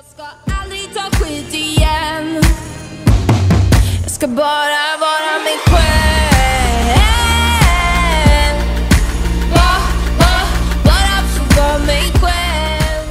Jag 0.00 0.08
ska 0.08 0.24
aldrig 0.62 0.94
ta 0.94 1.00
skit 1.00 1.54
igen 1.54 2.40
Jag 4.02 4.10
ska 4.10 4.26
bara 4.26 4.96
vara 5.00 5.38
mig 5.44 5.58
själv 5.66 6.96
bara 9.54 11.22
få 11.22 11.60
vara 11.60 11.78
mig 11.78 12.02
själv 12.02 13.06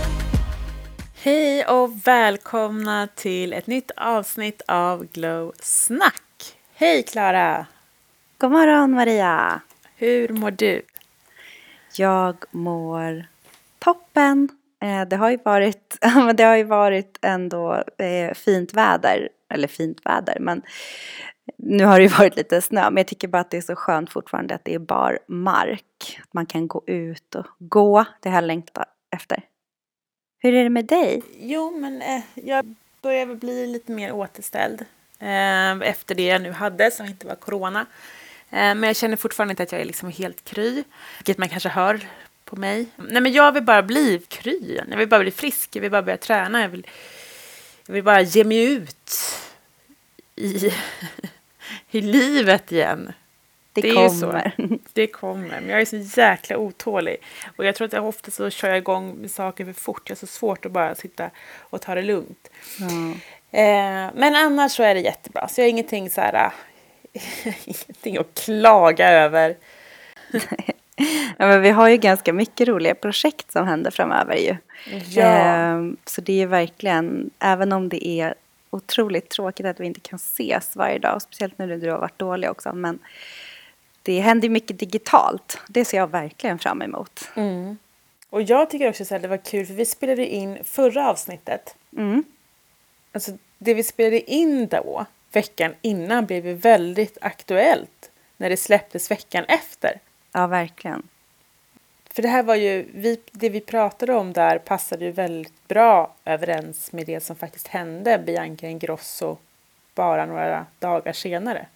Hej 1.21 1.65
och 1.65 2.07
välkomna 2.07 3.08
till 3.16 3.54
ett 3.54 3.68
nytt 3.68 3.92
avsnitt 3.98 4.62
av 4.68 5.06
Glow 5.06 5.54
Snack. 5.60 6.56
Hej 6.74 7.04
Klara! 7.04 7.66
God 8.38 8.52
morgon 8.52 8.92
Maria! 8.92 9.62
Hur 9.96 10.30
mår 10.30 10.52
du? 10.52 10.82
Jag 11.96 12.36
mår 12.52 13.26
toppen. 13.80 14.59
Eh, 14.82 15.02
det 15.07 15.16
har 15.16 15.30
ju 15.30 15.38
varit, 15.46 15.98
det 16.36 16.43
har 16.43 16.55
ju 16.55 16.64
varit 16.64 17.18
ändå 17.21 17.84
eh, 17.98 18.33
fint 18.33 18.74
väder, 18.74 19.29
eller 19.54 19.68
fint 19.68 20.05
väder, 20.05 20.38
men 20.39 20.61
nu 21.57 21.86
har 21.86 22.00
det 22.00 22.04
ju 22.04 22.10
varit 22.18 22.36
lite 22.36 22.61
snö, 22.61 22.89
men 22.89 22.97
jag 22.97 23.07
tycker 23.07 23.28
bara 23.28 23.42
att 23.42 23.52
det 23.52 23.57
är 23.57 23.61
så 23.61 23.75
skönt 23.75 24.11
fortfarande 24.11 24.55
att 24.55 24.65
det 24.65 24.74
är 24.74 24.79
bar 24.79 25.19
mark. 25.28 26.19
Att 26.24 26.33
man 26.33 26.46
kan 26.46 26.68
gå 26.68 26.83
ut 26.88 27.36
och 27.36 27.46
gå, 27.60 28.05
det 28.21 28.29
har 28.29 28.36
jag 28.36 28.43
längtat 28.43 28.88
efter. 29.15 29.43
Hur 30.42 30.54
är 30.54 30.64
det 30.64 30.69
med 30.69 30.86
dig? 30.86 31.21
Jo, 31.39 31.71
men 31.71 32.02
eh, 32.02 32.22
jag 32.33 32.75
börjar 33.02 33.25
väl 33.25 33.38
bli 33.38 33.67
lite 33.67 33.91
mer 33.91 34.11
återställd 34.11 34.81
eh, 35.19 35.89
efter 35.89 36.16
det 36.16 36.25
jag 36.25 36.41
nu 36.41 36.52
hade 36.52 36.91
som 36.91 37.05
inte 37.05 37.27
var 37.27 37.36
corona. 37.36 37.86
Eh, 38.50 38.75
men 38.75 38.83
jag 38.83 38.95
känner 38.95 39.16
fortfarande 39.16 39.52
inte 39.52 39.64
att 39.64 39.72
jag 39.72 39.81
är 39.81 39.86
liksom 39.86 40.09
helt 40.09 40.44
kry, 40.44 40.83
vilket 41.17 41.38
man 41.38 41.50
kanske 41.50 41.69
hör 41.69 42.02
på 42.50 42.56
mig. 42.56 42.86
Nej, 42.95 43.22
men 43.22 43.34
jag 43.34 43.52
vill 43.52 43.64
bara 43.64 43.84
bli 43.84 44.22
kry. 44.28 44.80
Jag 44.89 44.98
vill 44.98 45.08
bara 45.08 45.20
bli 45.20 45.31
frisk, 45.31 45.76
jag 45.76 45.81
vill 45.81 45.92
bara 45.92 46.02
börja 46.02 46.17
träna. 46.17 46.62
Jag 46.62 46.70
vill, 46.70 46.88
jag 47.86 47.94
vill 47.94 48.03
bara 48.03 48.22
ge 48.22 48.44
mig 48.44 48.64
ut 48.64 49.12
i, 50.36 50.72
i 51.91 52.02
livet 52.02 52.72
igen. 52.72 53.14
Det, 53.73 53.81
Det 53.81 53.89
är 53.89 54.03
ju 54.03 54.09
så. 54.09 54.25
kommer. 54.25 54.53
Det 54.94 55.08
kommer, 55.08 55.61
men 55.61 55.69
jag 55.69 55.81
är 55.81 55.86
så 55.86 56.19
jäkla 56.19 56.58
otålig. 56.58 57.17
Och 57.56 57.66
jag 57.66 57.75
tror 57.75 57.88
att 57.88 57.94
jag 57.94 58.08
ofta 58.08 58.31
så 58.31 58.50
kör 58.50 58.67
jag 58.69 58.78
igång 58.78 59.16
med 59.16 59.31
saker 59.31 59.66
för 59.66 59.73
fort. 59.73 60.09
Jag 60.09 60.16
har 60.16 60.19
så 60.19 60.28
svårt 60.28 60.66
att 60.66 60.72
bara 60.72 60.95
sitta 60.95 61.30
och 61.59 61.81
ta 61.81 61.95
det 61.95 62.02
lugnt. 62.02 62.50
Ja. 62.80 62.86
Eh, 63.59 64.11
men 64.16 64.36
annars 64.36 64.72
så 64.72 64.84
är 64.84 64.94
det 64.95 65.02
jättebra. 65.02 65.47
Så 65.47 65.61
jag 65.61 65.66
har 65.66 65.69
ingenting 65.69 66.09
så 66.09 66.22
här... 66.22 66.52
ingenting 67.66 68.17
att 68.17 68.34
klaga 68.45 69.09
över. 69.09 69.56
Ja, 71.38 71.47
men 71.47 71.61
vi 71.61 71.69
har 71.69 71.89
ju 71.89 71.97
ganska 71.97 72.33
mycket 72.33 72.67
roliga 72.67 72.95
projekt 72.95 73.52
som 73.52 73.67
händer 73.67 73.92
framöver 73.92 74.36
ju. 74.36 74.55
Ehm, 75.22 75.97
Så 76.06 76.22
det 76.22 76.41
är 76.41 76.47
verkligen, 76.47 77.30
även 77.39 77.72
om 77.72 77.89
det 77.89 78.08
är 78.08 78.33
otroligt 78.69 79.30
tråkigt 79.30 79.66
att 79.66 79.80
vi 79.80 79.86
inte 79.86 80.00
kan 80.00 80.16
ses 80.16 80.75
varje 80.75 81.00
dag, 81.00 81.22
speciellt 81.22 81.58
nu 81.58 81.66
när 81.66 81.78
du 81.78 81.91
har 81.91 82.00
varit 82.00 82.19
dålig 82.19 82.50
också, 82.50 82.73
men 82.73 83.00
det 84.02 84.19
händer 84.19 84.50
mycket 84.50 84.80
digitalt. 84.80 85.58
Det 85.67 85.86
ser 85.86 85.97
jag 85.97 86.08
verkligen 86.08 86.59
fram 86.59 86.81
emot. 86.81 87.30
Mm. 87.36 87.78
Och 88.30 88.41
jag 88.41 88.69
tycker 88.69 88.89
också 88.89 89.16
att 89.16 89.22
det 89.22 89.28
var 89.28 89.38
kul 89.38 89.66
för 89.66 89.73
vi 89.73 89.86
spelade 89.86 90.25
in 90.28 90.58
förra 90.63 91.09
avsnittet. 91.09 91.75
Mm. 91.97 92.23
Alltså 93.11 93.31
det 93.58 93.73
vi 93.73 93.84
spelade 93.84 94.31
in 94.31 94.67
då, 94.67 95.06
veckan 95.31 95.73
innan, 95.81 96.25
blev 96.25 96.47
ju 96.47 96.53
väldigt 96.53 97.17
aktuellt 97.22 98.11
när 98.38 98.50
det 98.50 98.58
släpptes 98.58 99.11
veckan 99.11 99.45
efter. 99.47 100.00
Ja, 100.31 100.47
verkligen. 100.47 101.03
För 102.11 102.22
det 102.22 102.27
här 102.27 102.44
var 102.44 102.55
ju, 102.55 102.89
vi, 102.94 103.19
det 103.31 103.49
vi 103.49 103.61
pratade 103.61 104.13
om 104.13 104.33
där 104.33 104.58
passade 104.58 105.05
ju 105.05 105.11
väldigt 105.11 105.67
bra 105.67 106.16
överens 106.25 106.91
med 106.91 107.05
det 107.05 107.23
som 107.23 107.35
faktiskt 107.35 107.67
hände 107.67 108.23
Bianca 108.25 108.67
Ingrosso 108.67 109.38
bara 109.95 110.25
några 110.25 110.66
dagar 110.80 111.13
senare. 111.13 111.67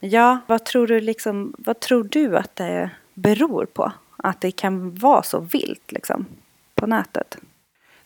Ja, 0.00 0.38
vad 0.46 0.64
tror 0.64 0.86
du 0.86 1.00
liksom, 1.00 1.54
vad 1.58 1.80
tror 1.80 2.04
du 2.04 2.36
att 2.36 2.56
det 2.56 2.90
beror 3.14 3.66
på? 3.66 3.92
Att 4.16 4.40
det 4.40 4.50
kan 4.50 4.94
vara 4.94 5.22
så 5.22 5.40
vilt 5.40 5.92
liksom 5.92 6.26
på 6.74 6.86
nätet? 6.86 7.36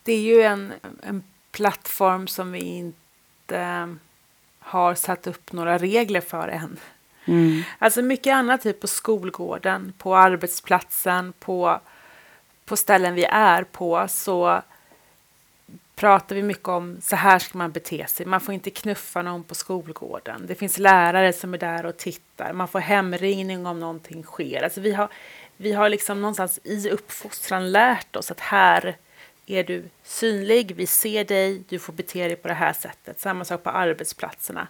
Det 0.03 0.12
är 0.12 0.20
ju 0.20 0.42
en, 0.42 0.72
en 1.03 1.22
plattform 1.50 2.26
som 2.26 2.53
vi 2.53 2.60
inte 2.60 3.97
har 4.59 4.94
satt 4.94 5.26
upp 5.26 5.53
några 5.53 5.78
regler 5.78 6.20
för 6.20 6.48
än. 6.48 6.78
Mm. 7.28 7.62
Alltså 7.78 8.03
mycket 8.03 8.34
annat, 8.34 8.62
typ 8.62 8.81
på 8.81 8.87
skolgården, 8.87 9.93
på 9.99 10.16
arbetsplatsen, 10.16 11.33
på, 11.39 11.81
på 12.65 12.77
ställen 12.77 13.15
vi 13.15 13.25
är 13.25 13.65
på 13.65 14.06
så 14.09 14.62
pratar 15.99 16.37
vi 16.37 16.43
mycket 16.43 16.69
om 16.69 16.97
så 17.03 17.16
här 17.16 17.39
ska 17.39 17.59
man 17.59 17.72
bete 17.72 18.06
sig. 18.06 18.27
Man 18.27 18.41
får 18.41 18.55
inte 18.55 18.71
knuffa 18.71 19.22
någon 19.22 19.44
på 19.44 19.55
skolgården. 19.55 20.44
Det 20.47 20.55
finns 20.55 20.78
lärare 20.78 21.33
som 21.33 21.55
är 21.55 21.59
där 21.59 21.87
och 21.87 21.97
tittar. 21.97 22.53
Man 22.53 22.69
får 22.69 22.78
hemringning 22.78 23.66
om 23.66 23.81
någonting 23.81 24.22
sker. 24.22 24.62
Alltså 24.62 24.81
vi 24.81 24.93
har, 24.93 25.09
vi 25.56 25.72
har 25.72 25.89
liksom 25.89 26.21
någonstans 26.21 26.60
i 26.65 26.91
uppfostran 26.91 27.72
lärt 27.72 28.16
oss 28.16 28.31
att 28.31 28.41
här 28.41 28.97
är 29.47 29.65
du 29.65 29.84
synlig, 30.03 30.75
vi 30.77 30.87
ser 30.87 31.25
dig, 31.25 31.62
du 31.69 31.78
får 31.78 31.93
bete 31.93 32.28
dig 32.28 32.37
på 32.37 32.49
det 32.49 32.55
här 32.55 32.72
sättet. 32.72 33.21
Samma 33.21 33.45
sak 33.45 33.62
på 33.62 33.71
arbetsplatserna. 33.71 34.69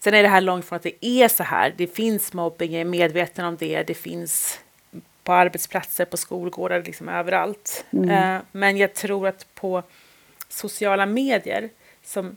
Sen 0.00 0.14
är 0.14 0.22
det 0.22 0.28
här 0.28 0.40
långt 0.40 0.64
från 0.64 0.76
att 0.76 0.82
det 0.82 1.06
är 1.06 1.28
så 1.28 1.42
här. 1.42 1.74
Det 1.76 1.86
finns 1.86 2.32
mobbing, 2.32 2.72
jag 2.72 2.80
är 2.80 2.84
medveten 2.84 3.44
om 3.44 3.56
det. 3.56 3.82
Det 3.82 3.94
finns 3.94 4.60
på 5.24 5.32
arbetsplatser, 5.32 6.04
på 6.04 6.16
skolgårdar, 6.16 6.82
liksom 6.82 7.08
överallt. 7.08 7.84
Eh, 8.10 8.38
Men 8.52 8.76
jag 8.76 8.94
tror 8.94 9.28
att 9.28 9.54
på 9.54 9.82
sociala 10.48 11.06
medier, 11.06 11.70
som 12.04 12.36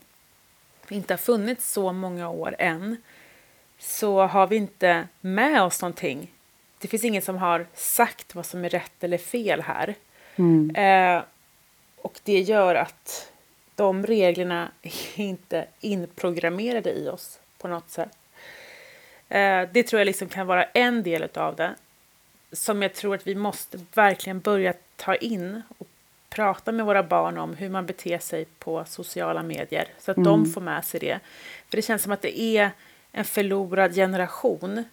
inte 0.88 1.12
har 1.12 1.18
funnits 1.18 1.72
så 1.72 1.92
många 1.92 2.28
år 2.28 2.56
än, 2.58 2.96
så 3.78 4.26
har 4.26 4.46
vi 4.46 4.56
inte 4.56 5.08
med 5.20 5.62
oss 5.62 5.82
någonting. 5.82 6.32
Det 6.78 6.88
finns 6.88 7.04
ingen 7.04 7.22
som 7.22 7.36
har 7.36 7.66
sagt 7.74 8.34
vad 8.34 8.46
som 8.46 8.64
är 8.64 8.68
rätt 8.68 9.04
eller 9.04 9.18
fel 9.18 9.60
här. 9.60 9.94
Mm. 10.36 10.76
Eh, 10.76 11.22
och 11.96 12.20
det 12.24 12.40
gör 12.40 12.74
att 12.74 13.32
de 13.74 14.06
reglerna 14.06 14.70
är 14.82 15.20
inte 15.20 15.66
inprogrammerade 15.80 16.90
i 16.92 17.08
oss 17.08 17.38
på 17.62 17.68
något 17.68 17.90
sätt. 17.90 18.18
Eh, 19.28 19.68
det 19.72 19.82
tror 19.82 20.00
jag 20.00 20.06
liksom 20.06 20.28
kan 20.28 20.46
vara 20.46 20.64
en 20.64 21.02
del 21.02 21.28
av 21.34 21.56
det. 21.56 21.74
Som 22.52 22.82
jag 22.82 22.94
tror 22.94 23.14
att 23.14 23.26
vi 23.26 23.34
måste 23.34 23.78
verkligen 23.94 24.40
börja 24.40 24.74
ta 24.96 25.14
in 25.14 25.62
och 25.78 25.86
prata 26.28 26.72
med 26.72 26.86
våra 26.86 27.02
barn 27.02 27.38
om 27.38 27.54
hur 27.54 27.68
man 27.68 27.86
beter 27.86 28.18
sig 28.18 28.44
på 28.58 28.84
sociala 28.84 29.42
medier. 29.42 29.88
Så 29.98 30.10
att 30.10 30.24
de 30.24 30.52
får 30.52 30.60
med 30.60 30.84
sig 30.84 31.00
det. 31.00 31.20
För 31.68 31.76
det 31.76 31.82
känns 31.82 32.02
som 32.02 32.12
att 32.12 32.22
det 32.22 32.40
är 32.40 32.70
en 33.12 33.24
förlorad 33.24 33.94
generation 33.94 34.84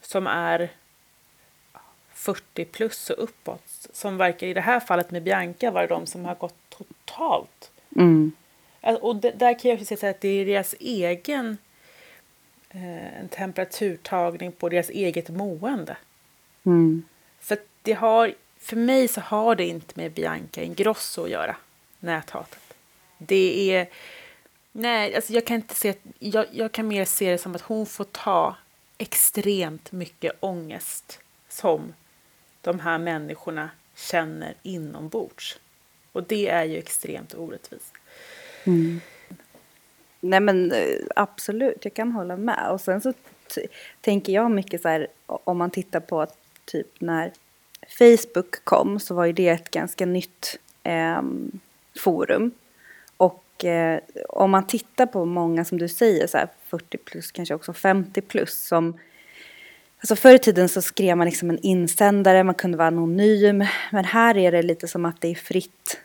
som 0.00 0.26
är 0.26 0.70
40 2.14 2.64
plus 2.64 3.10
och 3.10 3.24
uppåt. 3.24 3.88
Som 3.92 4.16
verkar 4.16 4.46
i 4.46 4.54
det 4.54 4.60
här 4.60 4.80
fallet 4.80 5.10
med 5.10 5.22
Bianca 5.22 5.70
vara 5.70 5.86
de 5.86 6.06
som 6.06 6.24
har 6.24 6.34
gått 6.34 6.56
totalt. 6.68 7.70
Mm. 7.96 8.32
Alltså, 8.80 9.04
Och 9.04 9.16
det, 9.16 9.30
där 9.30 9.58
kan 9.58 9.70
jag 9.70 9.80
också 9.80 9.96
säga 9.96 10.10
att 10.10 10.20
det 10.20 10.28
är 10.28 10.46
deras 10.46 10.74
egen 10.80 11.58
en 12.74 13.28
temperaturtagning 13.28 14.52
på 14.52 14.68
deras 14.68 14.90
eget 14.90 15.28
mående. 15.28 15.96
Mm. 16.66 17.02
För 17.40 17.58
det 17.82 17.92
har, 17.92 18.34
för 18.58 18.76
mig 18.76 19.08
så 19.08 19.20
har 19.20 19.54
det 19.54 19.66
inte 19.66 19.92
med 19.96 20.12
Bianca 20.12 20.62
Ingrosso 20.62 21.24
att 21.24 21.30
göra, 21.30 21.56
näthatet. 22.00 22.74
Det 23.18 23.74
är, 23.74 23.88
nej, 24.72 25.14
alltså 25.14 25.32
jag 25.32 25.44
kan 25.44 25.56
inte 25.56 25.74
se, 25.74 25.94
jag, 26.18 26.46
jag 26.52 26.72
kan 26.72 26.88
mer 26.88 27.04
se 27.04 27.30
det 27.30 27.38
som 27.38 27.54
att 27.54 27.62
hon 27.62 27.86
får 27.86 28.04
ta 28.04 28.56
extremt 28.98 29.92
mycket 29.92 30.32
ångest 30.40 31.20
som 31.48 31.94
de 32.60 32.80
här 32.80 32.98
människorna 32.98 33.70
känner 33.94 34.54
inombords. 34.62 35.58
Och 36.12 36.22
det 36.22 36.48
är 36.48 36.64
ju 36.64 36.78
extremt 36.78 37.34
orättvist. 37.34 37.92
Nej 40.24 40.40
men 40.40 40.72
eh, 40.72 40.96
absolut, 41.16 41.84
jag 41.84 41.94
kan 41.94 42.12
hålla 42.12 42.36
med. 42.36 42.70
Och 42.70 42.80
sen 42.80 43.00
så 43.00 43.12
tänker 44.00 44.32
jag 44.32 44.50
mycket 44.50 44.82
så 44.82 44.88
här, 44.88 45.06
om 45.26 45.58
man 45.58 45.70
tittar 45.70 46.00
på 46.00 46.26
typ 46.64 47.00
när 47.00 47.32
Facebook 47.98 48.64
kom 48.64 49.00
så 49.00 49.14
var 49.14 49.24
ju 49.24 49.32
det 49.32 49.48
ett 49.48 49.70
ganska 49.70 50.06
nytt 50.06 50.58
eh, 50.82 51.22
forum. 51.98 52.50
Och 53.16 53.64
eh, 53.64 54.00
om 54.28 54.50
man 54.50 54.66
tittar 54.66 55.06
på 55.06 55.24
många 55.24 55.64
som 55.64 55.78
du 55.78 55.88
säger, 55.88 56.26
så 56.26 56.38
här 56.38 56.48
40 56.68 56.98
plus, 56.98 57.32
kanske 57.32 57.54
också 57.54 57.72
50 57.72 58.20
plus 58.20 58.66
som 58.66 58.98
Alltså 59.98 60.16
förr 60.16 60.34
i 60.34 60.38
tiden 60.38 60.68
så 60.68 60.82
skrev 60.82 61.16
man 61.16 61.26
liksom 61.26 61.50
en 61.50 61.58
insändare, 61.58 62.44
man 62.44 62.54
kunde 62.54 62.78
vara 62.78 62.88
anonym. 62.88 63.64
Men 63.92 64.04
här 64.04 64.36
är 64.36 64.52
det 64.52 64.62
lite 64.62 64.88
som 64.88 65.04
att 65.04 65.20
det 65.20 65.28
är 65.28 65.34
fritt 65.34 66.00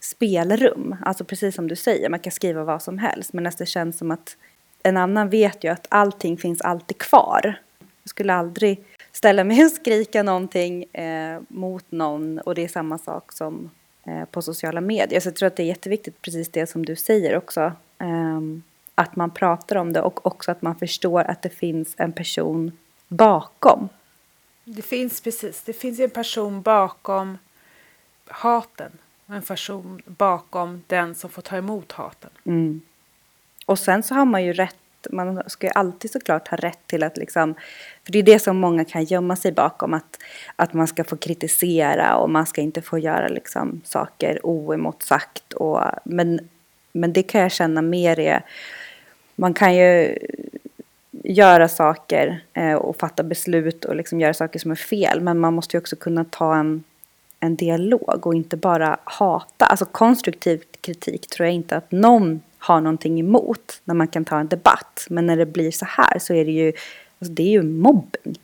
spelrum. 0.00 0.96
Alltså 1.02 1.24
precis 1.24 1.54
som 1.54 1.68
du 1.68 1.76
säger, 1.76 2.08
man 2.08 2.20
kan 2.20 2.32
skriva 2.32 2.64
vad 2.64 2.82
som 2.82 2.98
helst. 2.98 3.32
Men 3.32 3.46
alltså 3.46 3.58
det 3.58 3.66
känns 3.66 3.98
som 3.98 4.10
att 4.10 4.36
en 4.82 4.96
annan 4.96 5.30
vet 5.30 5.64
ju 5.64 5.68
att 5.68 5.86
allting 5.88 6.36
finns 6.36 6.60
alltid 6.60 6.98
kvar. 6.98 7.60
Jag 8.02 8.10
skulle 8.10 8.34
aldrig 8.34 8.84
ställa 9.12 9.44
mig 9.44 9.64
och 9.64 9.70
skrika 9.70 10.22
någonting 10.22 10.84
eh, 10.84 11.40
mot 11.48 11.84
någon. 11.90 12.38
Och 12.38 12.54
det 12.54 12.64
är 12.64 12.68
samma 12.68 12.98
sak 12.98 13.32
som 13.32 13.70
eh, 14.04 14.24
på 14.24 14.42
sociala 14.42 14.80
medier. 14.80 15.20
Så 15.20 15.28
jag 15.28 15.36
tror 15.36 15.46
att 15.46 15.56
det 15.56 15.62
är 15.62 15.66
jätteviktigt, 15.66 16.22
precis 16.22 16.48
det 16.48 16.66
som 16.66 16.84
du 16.84 16.96
säger 16.96 17.36
också. 17.36 17.72
eh, 17.98 18.40
att 18.98 19.16
man 19.16 19.30
pratar 19.30 19.76
om 19.76 19.92
det 19.92 20.00
och 20.00 20.26
också 20.26 20.50
att 20.50 20.62
man 20.62 20.76
förstår 20.76 21.20
att 21.20 21.42
det 21.42 21.50
finns 21.50 21.94
en 21.96 22.12
person 22.12 22.72
bakom. 23.08 23.88
Det 24.64 24.82
finns 24.82 25.20
precis, 25.20 25.62
det 25.62 25.72
finns 25.72 26.00
en 26.00 26.10
person 26.10 26.62
bakom 26.62 27.38
haten. 28.26 28.92
En 29.26 29.42
person 29.42 30.02
bakom 30.06 30.82
den 30.86 31.14
som 31.14 31.30
får 31.30 31.42
ta 31.42 31.56
emot 31.56 31.92
haten. 31.92 32.30
Mm. 32.44 32.80
Och 33.66 33.78
sen 33.78 34.02
så 34.02 34.14
har 34.14 34.24
man 34.24 34.44
ju 34.44 34.52
rätt, 34.52 34.76
man 35.10 35.42
ska 35.46 35.66
ju 35.66 35.72
alltid 35.74 36.10
såklart 36.10 36.48
ha 36.48 36.56
rätt 36.56 36.86
till 36.86 37.02
att 37.02 37.16
liksom, 37.16 37.54
för 38.04 38.12
det 38.12 38.18
är 38.18 38.22
det 38.22 38.38
som 38.38 38.56
många 38.56 38.84
kan 38.84 39.04
gömma 39.04 39.36
sig 39.36 39.52
bakom, 39.52 39.94
att, 39.94 40.18
att 40.56 40.72
man 40.72 40.86
ska 40.86 41.04
få 41.04 41.16
kritisera 41.16 42.16
och 42.16 42.30
man 42.30 42.46
ska 42.46 42.60
inte 42.60 42.82
få 42.82 42.98
göra 42.98 43.28
liksom 43.28 43.80
saker 43.84 44.40
oemotsagt. 44.42 45.52
Och, 45.52 45.80
men, 46.04 46.48
men 46.92 47.12
det 47.12 47.22
kan 47.22 47.40
jag 47.40 47.52
känna 47.52 47.82
mer 47.82 48.18
är, 48.18 48.44
man 49.34 49.54
kan 49.54 49.76
ju 49.76 50.18
göra 51.10 51.68
saker 51.68 52.44
eh, 52.52 52.74
och 52.74 52.96
fatta 52.96 53.22
beslut 53.22 53.84
och 53.84 53.96
liksom 53.96 54.20
göra 54.20 54.34
saker 54.34 54.58
som 54.58 54.70
är 54.70 54.74
fel, 54.74 55.20
men 55.20 55.38
man 55.38 55.54
måste 55.54 55.76
ju 55.76 55.80
också 55.80 55.96
kunna 55.96 56.24
ta 56.24 56.56
en 56.56 56.84
en 57.46 57.56
dialog 57.56 58.26
och 58.26 58.34
inte 58.34 58.56
bara 58.56 58.98
hata. 59.04 59.66
Alltså 59.66 59.84
konstruktiv 59.84 60.62
kritik 60.80 61.26
tror 61.26 61.46
jag 61.46 61.54
inte 61.54 61.76
att 61.76 61.92
någon 61.92 62.40
har 62.58 62.80
någonting 62.80 63.20
emot 63.20 63.80
när 63.84 63.94
man 63.94 64.08
kan 64.08 64.24
ta 64.24 64.38
en 64.38 64.48
debatt. 64.48 65.06
Men 65.10 65.26
när 65.26 65.36
det 65.36 65.46
blir 65.46 65.70
så 65.70 65.84
här 65.84 66.18
så 66.18 66.34
är 66.34 66.44
det 66.44 66.50
ju, 66.50 66.68
alltså 67.18 67.32
det 67.34 67.42
är 67.42 67.50
ju 67.50 67.62
mobbing. 67.62 68.38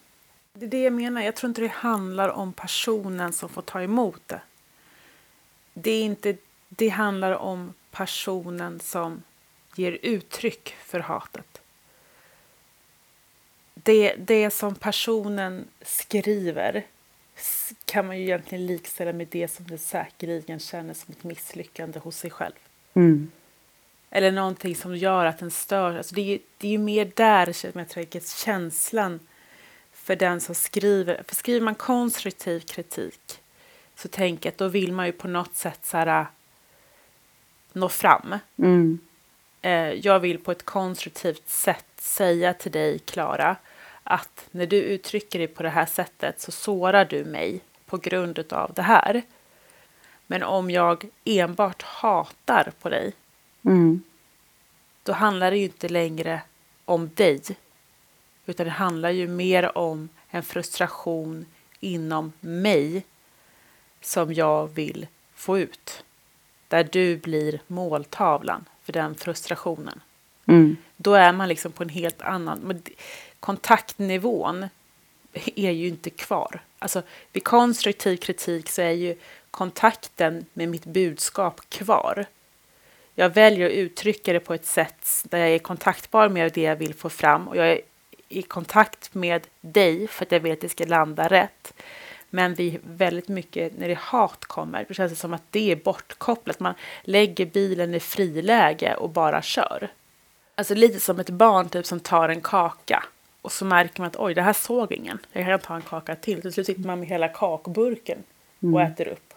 Det 0.55 0.67
är 0.67 0.71
det 0.71 0.83
jag 0.83 0.93
menar. 0.93 1.23
Jag 1.23 1.37
tror 1.37 1.49
inte 1.49 1.61
det 1.61 1.73
handlar 1.73 2.29
om 2.29 2.53
personen 2.53 3.33
som 3.33 3.49
får 3.49 3.63
ta 3.63 3.83
emot 3.83 4.23
det. 4.27 4.41
Det, 5.75 5.91
är 5.91 6.03
inte, 6.03 6.37
det 6.69 6.89
handlar 6.89 7.33
om 7.33 7.73
personen 7.91 8.81
som 8.81 9.23
ger 9.77 9.99
uttryck 10.03 10.75
för 10.85 11.01
hatet. 11.01 11.61
Det, 13.75 14.15
det 14.15 14.51
som 14.51 14.75
personen 14.75 15.65
skriver 15.83 16.87
kan 17.85 18.07
man 18.07 18.19
ju 18.19 18.23
egentligen 18.23 18.67
likställa 18.67 19.13
med 19.13 19.29
det 19.31 19.49
som 19.49 19.67
den 19.67 19.79
säkerligen 19.79 20.59
känner 20.59 20.95
som 20.95 21.13
ett 21.13 21.25
misslyckande 21.25 21.99
hos 21.99 22.17
sig 22.17 22.31
själv. 22.31 22.55
Mm. 22.95 23.31
Eller 24.11 24.33
någonting 24.33 24.77
som 24.77 24.97
gör 24.97 25.25
att 25.25 25.39
den 25.39 25.51
stör. 25.51 25.97
Alltså 25.97 26.15
det, 26.15 26.21
är, 26.21 26.25
ju- 26.25 26.39
det 26.59 26.67
är 26.69 26.73
ju 26.73 26.79
mer 26.79 27.13
där 27.15 27.53
jag 28.01 28.07
att 28.07 28.29
känslan 28.39 29.21
för 29.93 30.17
den 30.17 30.41
som 30.41 30.55
skriver. 30.55 31.23
För 31.29 31.35
skriver 31.35 31.61
man 31.61 31.75
konstruktiv 31.75 32.61
kritik 32.61 33.41
så 33.97 34.09
tänker 34.09 34.47
jag 34.47 34.53
att 34.53 34.59
då 34.59 34.69
vill 34.69 34.93
man 34.93 35.07
ju 35.07 35.13
på 35.13 35.29
något 35.29 35.55
sätt 35.57 35.81
så 35.83 35.97
här, 35.97 36.21
äh, 36.21 36.27
nå 37.73 37.89
fram. 37.89 38.39
Mm. 38.59 38.99
Eh, 39.63 39.73
jag 39.93 40.21
vill 40.21 40.39
på 40.39 40.53
ett 40.53 40.65
konstruktivt 40.65 41.49
sätt 41.49 41.87
säga 41.97 42.55
till 42.55 42.73
dig, 42.73 42.99
Klara, 42.99 43.57
att 44.05 44.47
när 44.51 44.67
du 44.67 44.77
uttrycker 44.77 45.39
dig 45.39 45.49
på 45.49 45.63
det 45.63 45.69
här 45.69 45.87
sättet 45.87 46.41
så 46.41 46.53
sårar 46.53 47.05
du 47.05 47.25
mig 47.25 47.61
på 47.87 47.97
grund 47.97 48.53
av 48.53 48.73
det 48.75 48.83
här. 48.83 49.23
Men 50.27 50.43
om 50.43 50.71
jag 50.71 51.05
enbart 51.25 51.83
hatar 51.83 52.73
på 52.81 52.89
dig 52.89 53.13
Mm. 53.65 54.03
då 55.03 55.13
handlar 55.13 55.51
det 55.51 55.57
ju 55.57 55.65
inte 55.65 55.89
längre 55.89 56.43
om 56.85 57.11
dig. 57.15 57.41
Utan 58.47 58.67
det 58.67 58.73
handlar 58.73 59.11
ju 59.11 59.29
mer 59.29 59.79
om 59.79 60.09
en 60.29 60.43
frustration 60.43 61.47
inom 61.81 62.33
mig 62.41 63.05
som 64.01 64.35
jag 64.35 64.67
vill 64.67 65.07
få 65.35 65.59
ut. 65.59 66.05
Där 66.69 66.89
du 66.93 67.17
blir 67.17 67.61
måltavlan 67.67 68.65
för 68.83 68.93
den 68.93 69.15
frustrationen. 69.15 70.01
Mm. 70.47 70.77
Då 70.97 71.15
är 71.15 71.33
man 71.33 71.49
liksom 71.49 71.73
på 71.73 71.83
en 71.83 71.89
helt 71.89 72.23
annan... 72.23 72.83
Kontaktnivån 73.43 74.69
är 75.57 75.71
ju 75.71 75.89
inte 75.89 76.11
kvar. 76.11 76.61
Alltså, 76.79 77.03
vid 77.33 77.45
konstruktiv 77.45 78.17
kritik 78.17 78.69
så 78.69 78.83
är 78.83 78.91
ju 78.91 79.17
kontakten 79.51 80.47
med 80.53 80.69
mitt 80.69 80.85
budskap 80.85 81.61
kvar. 81.69 82.27
Jag 83.15 83.31
väljer 83.31 83.67
att 83.67 83.73
uttrycka 83.73 84.33
det 84.33 84.41
på 84.41 84.55
ett 84.55 84.67
sätt 84.67 85.25
där 85.25 85.39
jag 85.39 85.51
är 85.51 85.59
kontaktbar 85.59 86.29
med 86.29 86.53
det 86.53 86.63
jag 86.63 86.77
vill 86.77 86.95
få 86.95 87.09
fram 87.09 87.49
och 87.49 87.57
jag 87.57 87.69
är 87.69 87.81
i 88.29 88.43
kontakt 88.43 89.15
med 89.15 89.47
dig 89.61 90.09
för 90.09 90.25
att 90.25 90.33
jag 90.33 90.41
vet 90.41 90.53
att 90.53 90.61
det 90.61 90.69
ska 90.69 90.85
landa 90.85 91.29
rätt. 91.29 91.73
Men 92.31 92.55
vi 92.55 92.79
väldigt 92.85 93.29
mycket, 93.29 93.79
när 93.79 93.89
det 93.89 93.99
hat 93.99 94.45
kommer, 94.45 94.85
då 94.89 94.95
känns 94.95 95.13
det 95.13 95.17
som 95.17 95.35
att 95.35 95.47
det 95.51 95.73
är 95.73 95.77
bortkopplat. 95.77 96.61
Man 96.61 96.75
lägger 97.03 97.47
bilen 97.47 97.95
i 97.95 98.01
friläge 98.01 98.95
och 98.95 99.11
bara 99.11 99.43
kör. 99.43 99.91
Alltså 100.55 100.75
lite 100.75 101.01
som 101.01 101.21
ett 101.21 101.31
barn 101.31 101.69
typ 101.69 101.87
som 101.87 102.01
tar 102.01 102.29
en 102.29 102.41
kaka 102.41 103.05
och 103.43 103.53
så 103.53 103.65
märker 103.65 104.01
man 104.01 104.09
att 104.09 104.17
oj, 104.17 104.35
det 104.35 104.43
här 104.43 104.53
såg 104.53 104.93
ingen. 104.93 105.19
Jag 105.33 105.47
kan 105.47 105.59
ta 105.61 105.75
en 105.77 105.83
kaka 105.83 106.17
till. 106.17 106.43
Till 106.43 106.53
slut 106.53 106.67
sitter 106.67 106.83
man 106.87 107.01
med 107.01 107.09
hela 107.09 107.29
kakburken 107.29 108.19
och 108.75 108.83
äter 108.83 109.09
upp. 109.09 109.35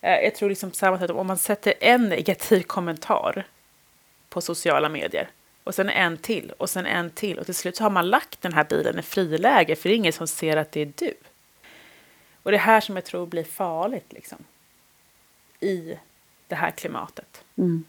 Eh, 0.00 0.18
Jag 0.18 0.34
tror 0.34 0.48
liksom 0.48 0.70
på 0.70 0.76
samma 0.76 0.98
sätt, 0.98 1.10
om 1.10 1.26
man 1.26 1.38
sätter 1.38 1.74
en 1.80 2.08
negativ 2.08 2.62
kommentar 2.62 3.46
på 4.28 4.40
sociala 4.40 4.88
medier 4.88 5.28
och 5.64 5.74
sen 5.74 5.88
en 5.88 6.16
till 6.16 6.52
och 6.58 6.70
sen 6.70 6.86
en 6.86 7.10
till 7.10 7.38
och 7.38 7.44
till 7.46 7.54
slut 7.54 7.76
så 7.76 7.82
har 7.82 7.90
man 7.90 8.08
lagt 8.10 8.42
den 8.42 8.52
här 8.52 8.64
bilen 8.64 8.98
i 8.98 9.02
friläge 9.02 9.76
för 9.76 9.88
det 9.88 9.94
är 9.94 9.96
ingen 9.96 10.12
som 10.12 10.26
ser 10.26 10.56
att 10.56 10.72
det 10.72 10.80
är 10.80 10.92
du. 10.96 11.14
Och 12.42 12.50
det 12.50 12.56
är 12.56 12.60
här 12.60 12.80
som 12.80 12.96
jag 12.96 13.04
tror 13.04 13.26
blir 13.26 13.44
farligt 13.44 14.12
liksom 14.12 14.38
i 15.60 15.98
det 16.48 16.54
här 16.54 16.70
klimatet. 16.70 17.44
Mm. 17.56 17.84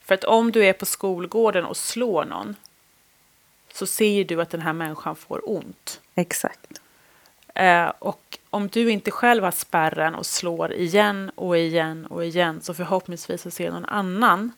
För 0.00 0.14
att 0.14 0.24
om 0.24 0.52
du 0.52 0.64
är 0.66 0.72
på 0.72 0.86
skolgården 0.86 1.64
och 1.64 1.76
slår 1.76 2.24
någon 2.24 2.56
så 3.76 3.86
ser 3.86 4.24
du 4.24 4.40
att 4.40 4.50
den 4.50 4.60
här 4.60 4.72
människan 4.72 5.16
får 5.16 5.40
ont. 5.44 6.00
Exakt. 6.14 6.80
Eh, 7.54 7.92
och 7.98 8.38
om 8.50 8.68
du 8.68 8.90
inte 8.90 9.10
själv 9.10 9.44
har 9.44 9.50
spärren 9.50 10.14
och 10.14 10.26
slår 10.26 10.72
igen 10.72 11.30
och 11.34 11.58
igen 11.58 12.06
och 12.06 12.24
igen 12.24 12.60
så 12.60 12.74
förhoppningsvis 12.74 13.42
så 13.42 13.50
ser 13.50 13.70
någon 13.70 13.84
annan 13.84 14.52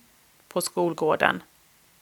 på 0.49 0.61
skolgården 0.61 1.43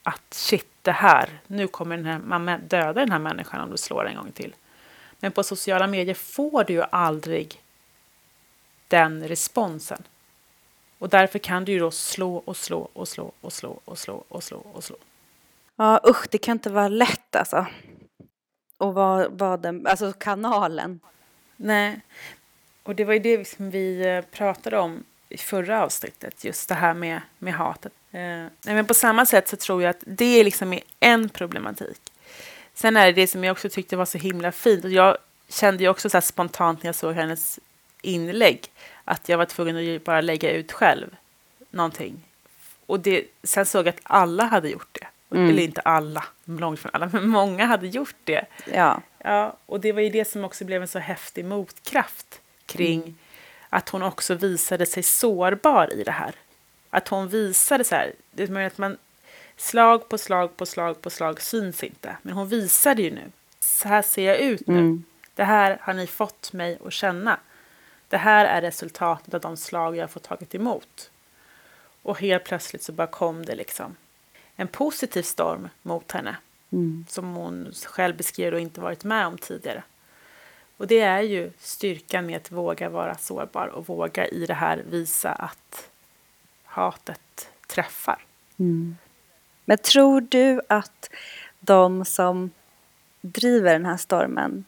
att 0.03 0.35
shit, 0.35 0.67
det 0.83 0.93
här, 0.93 1.41
nu 1.47 1.67
kommer 1.67 1.97
den 1.97 2.07
här, 2.07 2.19
man 2.19 2.61
döda 2.69 2.93
den 2.93 3.11
här 3.11 3.19
människan 3.19 3.61
om 3.61 3.71
du 3.71 3.77
slår 3.77 4.09
en 4.09 4.17
gång 4.17 4.33
till. 4.33 4.55
Men 5.21 5.33
på 5.33 5.43
sociala 5.43 5.87
medier 5.87 6.15
får 6.15 6.65
du 6.65 6.73
ju 6.73 6.83
aldrig 6.91 7.63
den 8.89 9.29
responsen. 9.29 10.03
Och 10.99 11.09
därför 11.09 11.39
kan 11.39 11.65
du 11.65 11.73
ju 11.73 11.79
då 11.79 11.91
slå 11.91 12.37
och 12.37 12.57
slå 12.57 12.89
och 12.93 13.09
slå 13.09 13.33
och 13.41 13.53
slå 13.53 13.81
och 13.85 13.99
slå 13.99 14.25
och 14.29 14.43
slå 14.43 14.59
och 14.59 14.85
slå. 14.85 14.97
Ja 15.77 16.01
usch, 16.09 16.27
det 16.31 16.39
kan 16.39 16.53
inte 16.53 16.71
vara 16.71 16.89
lätt 16.89 17.37
alltså. 17.37 17.67
Och 18.79 18.95
vad, 18.95 19.39
vad 19.39 19.61
den, 19.61 19.87
alltså 19.87 20.13
kanalen. 20.13 21.01
Nej, 21.57 22.01
och 22.83 22.95
det 22.95 23.05
var 23.05 23.13
ju 23.13 23.19
det 23.19 23.49
som 23.49 23.71
vi 23.71 24.07
eh, 24.07 24.23
pratade 24.23 24.79
om 24.79 25.05
i 25.29 25.39
förra 25.39 25.85
avsnittet, 25.85 26.45
just 26.45 26.69
det 26.69 26.75
här 26.75 26.95
med, 26.95 27.21
med 27.39 27.55
hatet. 27.55 27.93
Eh, 28.11 28.47
men 28.63 28.87
på 28.87 28.95
samma 28.95 29.27
sätt 29.27 29.49
så 29.49 29.57
tror 29.57 29.83
jag 29.83 29.91
att 29.91 30.03
det 30.07 30.41
är 30.41 30.45
liksom 30.45 30.73
är 30.73 30.81
en 31.01 31.29
problematik. 31.29 32.01
Sen 32.75 32.97
är 32.97 33.07
det 33.07 33.13
det 33.13 33.27
som 33.27 33.45
jag 33.45 33.53
också 33.53 33.69
tyckte 33.69 33.97
var 33.97 34.05
så 34.05 34.19
himla 34.19 34.53
fint, 34.53 34.85
och 34.85 34.91
jag 34.91 35.17
kände 35.49 35.83
ju 35.83 35.89
också 35.89 36.11
så 36.11 36.17
här 36.17 36.23
spontant 36.23 36.83
när 36.83 36.89
jag 36.89 36.95
såg 36.95 37.15
hennes 37.15 37.61
inlägg, 38.03 38.71
att 39.05 39.29
jag 39.29 39.39
var 39.39 39.45
tvungen 39.45 39.97
att 39.97 40.05
bara 40.05 40.21
lägga 40.21 40.51
ut 40.51 40.73
själv 40.73 41.17
någonting. 41.71 42.23
Och 42.87 43.01
det, 43.01 43.25
sen 43.43 43.67
såg 43.67 43.87
jag 43.87 43.95
att 43.95 44.01
alla 44.03 44.45
hade 44.45 44.69
gjort 44.69 44.99
det. 45.01 45.07
Mm. 45.31 45.51
Eller 45.51 45.63
inte 45.63 45.81
alla, 45.81 46.25
långt 46.45 46.81
från 46.81 46.91
alla, 46.95 47.07
men 47.13 47.29
många 47.29 47.67
hade 47.67 47.87
gjort 47.87 48.17
det. 48.25 48.45
Ja. 48.73 49.03
Ja, 49.19 49.57
och 49.67 49.81
det 49.81 49.93
var 49.93 50.01
ju 50.01 50.11
det 50.11 50.25
som 50.25 50.45
också 50.45 50.65
blev 50.65 50.83
en 50.83 50.89
så 50.89 50.99
häftig 50.99 51.45
motkraft 51.45 52.41
kring 52.67 53.15
att 53.69 53.89
hon 53.89 54.03
också 54.03 54.35
visade 54.35 54.87
sig 54.87 55.03
sårbar 55.03 55.93
i 55.93 56.03
det 56.03 56.11
här. 56.11 56.35
Att 56.91 57.09
hon 57.09 57.29
visade 57.29 57.85
så 57.85 57.95
här, 57.95 58.13
det 58.31 58.43
är 58.43 58.67
att 58.67 58.79
man 58.79 58.99
slag 59.57 60.09
på 60.09 60.19
slag 60.19 60.57
på 60.57 60.67
slag 60.67 61.03
på 61.03 61.11
slag 61.11 61.41
syns 61.41 61.83
inte, 61.83 62.17
men 62.23 62.35
hon 62.35 62.49
visade 62.49 63.03
ju 63.03 63.11
nu. 63.11 63.33
Så 63.61 63.89
här 63.89 64.03
ser 64.03 64.27
jag 64.27 64.39
ut 64.39 64.67
nu. 64.67 64.79
Mm. 64.79 65.05
Det 65.35 65.45
här 65.45 65.79
har 65.81 65.95
ni 65.95 66.07
fått 66.07 66.53
mig 66.53 66.79
att 66.85 66.93
känna. 66.93 67.41
Det 68.09 68.17
här 68.17 68.45
är 68.45 68.61
resultatet 68.61 69.35
av 69.35 69.41
de 69.41 69.57
slag 69.57 69.97
jag 69.97 70.03
har 70.03 70.09
fått 70.09 70.23
tagit 70.23 70.55
emot. 70.55 71.11
Och 72.03 72.21
helt 72.21 72.45
plötsligt 72.45 72.83
så 72.83 72.93
bara 72.93 73.07
kom 73.07 73.45
det 73.45 73.55
liksom 73.55 73.97
en 74.57 74.69
positiv 74.69 75.23
storm 75.23 75.69
mot 75.83 76.13
henne 76.13 76.37
Mm. 76.73 77.05
som 77.09 77.35
hon 77.35 77.73
själv 77.87 78.17
beskrev 78.17 78.55
och 78.55 78.61
inte 78.61 78.81
varit 78.81 79.05
med 79.05 79.27
om 79.27 79.39
tidigare. 79.39 79.83
Och 80.77 80.87
det 80.87 81.01
är 81.01 81.21
ju 81.21 81.51
styrkan 81.59 82.27
med 82.27 82.37
att 82.37 82.53
våga 82.53 82.89
vara 82.89 83.17
sårbar 83.17 83.67
och 83.67 83.89
våga 83.89 84.27
i 84.27 84.47
det 84.47 84.55
här 84.55 84.85
visa 84.91 85.33
att 85.33 85.91
hatet 86.65 87.51
träffar. 87.67 88.25
Mm. 88.57 88.97
Men 89.65 89.79
tror 89.79 90.21
du 90.21 90.61
att 90.69 91.11
de 91.61 92.05
som 92.05 92.51
driver 93.21 93.73
den 93.73 93.87
här 93.87 93.97
stormen, 93.97 94.65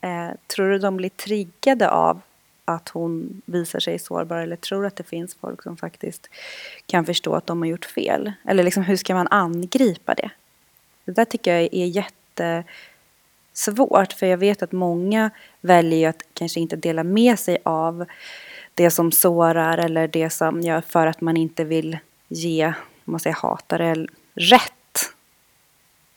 eh, 0.00 0.30
tror 0.46 0.70
du 0.70 0.78
de 0.78 0.96
blir 0.96 1.10
triggade 1.10 1.90
av 1.90 2.20
att 2.64 2.88
hon 2.88 3.42
visar 3.44 3.80
sig 3.80 3.98
sårbar 3.98 4.36
eller 4.36 4.56
tror 4.56 4.86
att 4.86 4.96
det 4.96 5.04
finns 5.04 5.34
folk 5.34 5.62
som 5.62 5.76
faktiskt 5.76 6.30
kan 6.86 7.06
förstå 7.06 7.34
att 7.34 7.46
de 7.46 7.62
har 7.62 7.68
gjort 7.68 7.84
fel. 7.84 8.32
Eller 8.44 8.62
liksom 8.62 8.82
hur 8.82 8.96
ska 8.96 9.14
man 9.14 9.28
angripa 9.30 10.14
det? 10.14 10.30
Det 11.04 11.12
där 11.12 11.24
tycker 11.24 11.54
jag 11.54 11.68
är 11.72 11.86
jättesvårt 13.54 14.12
för 14.12 14.26
jag 14.26 14.38
vet 14.38 14.62
att 14.62 14.72
många 14.72 15.30
väljer 15.60 16.08
att 16.08 16.22
kanske 16.34 16.60
inte 16.60 16.76
dela 16.76 17.04
med 17.04 17.38
sig 17.38 17.58
av 17.62 18.04
det 18.74 18.90
som 18.90 19.12
sårar 19.12 19.78
eller 19.78 20.08
det 20.08 20.30
som 20.30 20.60
gör 20.60 20.80
för 20.80 21.06
att 21.06 21.20
man 21.20 21.36
inte 21.36 21.64
vill 21.64 21.98
ge, 22.28 22.66
om 22.66 22.72
man 23.04 23.20
säger 23.20 23.36
hatare, 23.36 24.06
rätt. 24.34 24.72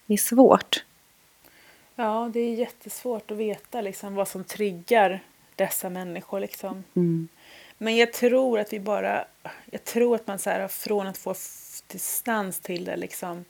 Det 0.05 0.13
är 0.13 0.17
svårt. 0.17 0.83
Ja, 1.95 2.29
det 2.33 2.39
är 2.39 2.53
jättesvårt 2.53 3.31
att 3.31 3.37
veta 3.37 3.81
liksom, 3.81 4.15
vad 4.15 4.27
som 4.27 4.43
triggar 4.43 5.21
dessa 5.55 5.89
människor. 5.89 6.39
Liksom. 6.39 6.83
Mm. 6.95 7.27
Men 7.77 7.95
jag 7.95 8.13
tror 8.13 8.59
att 8.59 8.73
vi 8.73 8.79
bara... 8.79 9.25
Jag 9.71 9.83
tror 9.83 10.15
att 10.15 10.27
man 10.27 10.39
så 10.39 10.49
här, 10.49 10.67
från 10.67 11.07
att 11.07 11.17
få 11.17 11.35
distans 11.87 12.59
till 12.59 12.85
det 12.85 12.95
liksom 12.95 13.45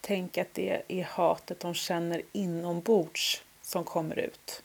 tänka 0.00 0.42
att 0.42 0.54
det 0.54 0.82
är 0.88 1.04
hatet 1.04 1.60
de 1.60 1.74
känner 1.74 2.22
inombords 2.32 3.42
som 3.62 3.84
kommer 3.84 4.18
ut. 4.18 4.62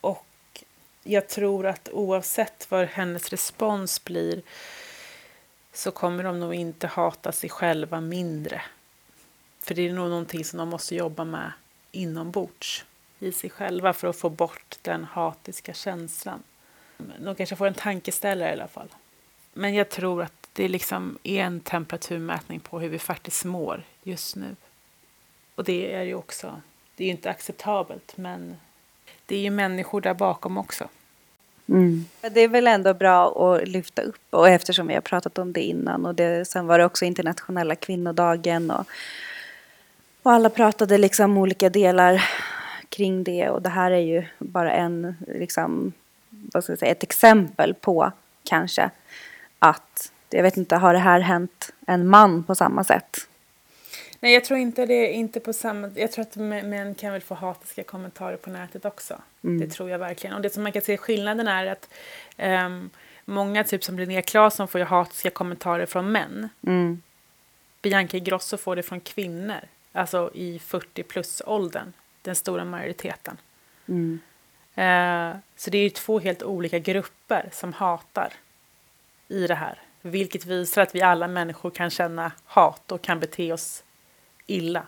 Och 0.00 0.64
jag 1.02 1.28
tror 1.28 1.66
att 1.66 1.88
oavsett 1.92 2.70
vad 2.70 2.88
hennes 2.88 3.28
respons 3.28 4.04
blir 4.04 4.42
så 5.72 5.90
kommer 5.90 6.24
de 6.24 6.40
nog 6.40 6.54
inte 6.54 6.86
hata 6.86 7.32
sig 7.32 7.50
själva 7.50 8.00
mindre. 8.00 8.62
För 9.60 9.74
det 9.74 9.88
är 9.88 9.92
nog 9.92 10.10
någonting 10.10 10.44
som 10.44 10.58
de 10.58 10.68
måste 10.68 10.94
jobba 10.94 11.24
med 11.24 11.52
inombords 11.92 12.84
i 13.20 13.32
sig 13.32 13.50
själva 13.50 13.92
för 13.92 14.08
att 14.08 14.16
få 14.16 14.28
bort 14.28 14.78
den 14.82 15.04
hatiska 15.04 15.74
känslan. 15.74 16.42
De 17.18 17.34
kanske 17.34 17.56
får 17.56 17.66
en 17.66 17.74
tankeställare 17.74 18.48
i 18.48 18.52
alla 18.52 18.68
fall. 18.68 18.88
Men 19.52 19.74
jag 19.74 19.88
tror 19.88 20.22
att 20.22 20.48
det 20.52 20.68
liksom 20.68 21.18
är 21.22 21.42
en 21.42 21.60
temperaturmätning 21.60 22.60
på 22.60 22.80
hur 22.80 22.88
vi 22.88 22.98
faktiskt 22.98 23.44
mår 23.44 23.82
just 24.02 24.36
nu. 24.36 24.56
Och 25.54 25.64
det 25.64 25.94
är 25.94 26.02
ju 26.02 26.14
också, 26.14 26.60
det 26.96 27.04
är 27.04 27.06
ju 27.06 27.10
inte 27.10 27.30
acceptabelt 27.30 28.16
men 28.16 28.56
det 29.26 29.36
är 29.36 29.40
ju 29.40 29.50
människor 29.50 30.00
där 30.00 30.14
bakom 30.14 30.58
också. 30.58 30.88
Mm. 31.68 32.04
Det 32.20 32.40
är 32.40 32.48
väl 32.48 32.66
ändå 32.66 32.94
bra 32.94 33.28
att 33.28 33.68
lyfta 33.68 34.02
upp 34.02 34.20
och 34.30 34.48
eftersom 34.48 34.86
vi 34.86 34.94
har 34.94 35.00
pratat 35.00 35.38
om 35.38 35.52
det 35.52 35.60
innan 35.60 36.06
och 36.06 36.14
det, 36.14 36.44
sen 36.44 36.66
var 36.66 36.78
det 36.78 36.84
också 36.84 37.04
internationella 37.04 37.74
kvinnodagen 37.74 38.70
och, 38.70 38.86
och 40.22 40.32
alla 40.32 40.50
pratade 40.50 40.98
liksom 40.98 41.38
olika 41.38 41.68
delar 41.68 42.24
kring 42.90 43.24
det 43.24 43.50
och 43.50 43.62
det 43.62 43.70
här 43.70 43.90
är 43.90 44.00
ju 44.00 44.24
bara 44.38 44.72
en, 44.72 45.16
liksom, 45.28 45.92
vad 46.30 46.64
ska 46.64 46.72
jag 46.72 46.78
säga, 46.78 46.92
ett 46.92 47.02
exempel 47.02 47.74
på 47.74 48.12
kanske 48.44 48.90
att, 49.58 50.12
jag 50.30 50.42
vet 50.42 50.56
inte, 50.56 50.76
har 50.76 50.92
det 50.92 50.98
här 50.98 51.20
hänt 51.20 51.72
en 51.86 52.08
man 52.08 52.44
på 52.44 52.54
samma 52.54 52.84
sätt? 52.84 53.26
Nej, 54.20 54.34
jag 54.34 54.44
tror 54.44 54.58
inte 54.58 54.86
det 54.86 55.12
inte 55.12 55.40
på 55.40 55.52
samma... 55.52 55.90
Jag 55.94 56.12
tror 56.12 56.22
att 56.22 56.36
män 56.36 56.94
kan 56.94 57.12
väl 57.12 57.20
få 57.20 57.34
hatiska 57.34 57.82
kommentarer 57.82 58.36
på 58.36 58.50
nätet 58.50 58.84
också. 58.84 59.22
Mm. 59.44 59.60
Det 59.60 59.66
tror 59.66 59.90
jag 59.90 59.98
verkligen. 59.98 60.36
Och 60.36 60.42
det 60.42 60.50
som 60.50 60.62
man 60.62 60.72
kan 60.72 60.82
se 60.82 60.96
skillnaden 60.96 61.48
är 61.48 61.66
att 61.66 61.88
um, 62.38 62.90
många, 63.24 63.64
typ 63.64 63.84
som 63.84 63.98
Linnea 63.98 64.22
Claesson, 64.22 64.68
får 64.68 64.78
ju 64.78 64.84
hatiska 64.84 65.30
kommentarer 65.30 65.86
från 65.86 66.12
män. 66.12 66.48
Mm. 66.66 67.02
Bianca 67.82 68.16
Ingrosso 68.16 68.56
får 68.56 68.76
det 68.76 68.82
från 68.82 69.00
kvinnor, 69.00 69.60
alltså 69.92 70.30
i 70.34 70.58
40 70.58 71.02
plus-åldern, 71.02 71.92
den 72.22 72.34
stora 72.34 72.64
majoriteten. 72.64 73.36
Mm. 73.88 74.20
Uh, 74.78 75.36
så 75.56 75.70
det 75.70 75.78
är 75.78 75.82
ju 75.82 75.90
två 75.90 76.20
helt 76.20 76.42
olika 76.42 76.78
grupper 76.78 77.48
som 77.52 77.72
hatar 77.72 78.32
i 79.28 79.46
det 79.46 79.54
här. 79.54 79.78
Vilket 80.02 80.46
visar 80.46 80.82
att 80.82 80.94
vi 80.94 81.02
alla 81.02 81.28
människor 81.28 81.70
kan 81.70 81.90
känna 81.90 82.32
hat 82.44 82.92
och 82.92 83.02
kan 83.02 83.20
bete 83.20 83.52
oss 83.52 83.84
illa. 84.46 84.86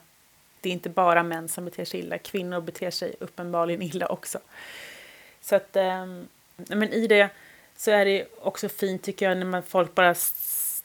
Det 0.60 0.68
är 0.68 0.72
inte 0.72 0.90
bara 0.90 1.22
män 1.22 1.48
som 1.48 1.64
beter 1.64 1.84
sig 1.84 2.00
illa, 2.00 2.18
kvinnor 2.18 2.60
beter 2.60 2.90
sig 2.90 3.14
uppenbarligen 3.20 3.82
illa 3.82 4.06
också. 4.06 4.38
Så 5.40 5.56
att, 5.56 5.76
ähm, 5.76 6.28
men 6.56 6.92
i 6.92 7.06
det 7.06 7.30
så 7.76 7.90
är 7.90 8.04
det 8.04 8.26
också 8.40 8.68
fint 8.68 9.02
tycker 9.02 9.28
jag 9.28 9.38
när 9.38 9.46
man, 9.46 9.62
folk 9.62 9.94
bara 9.94 10.14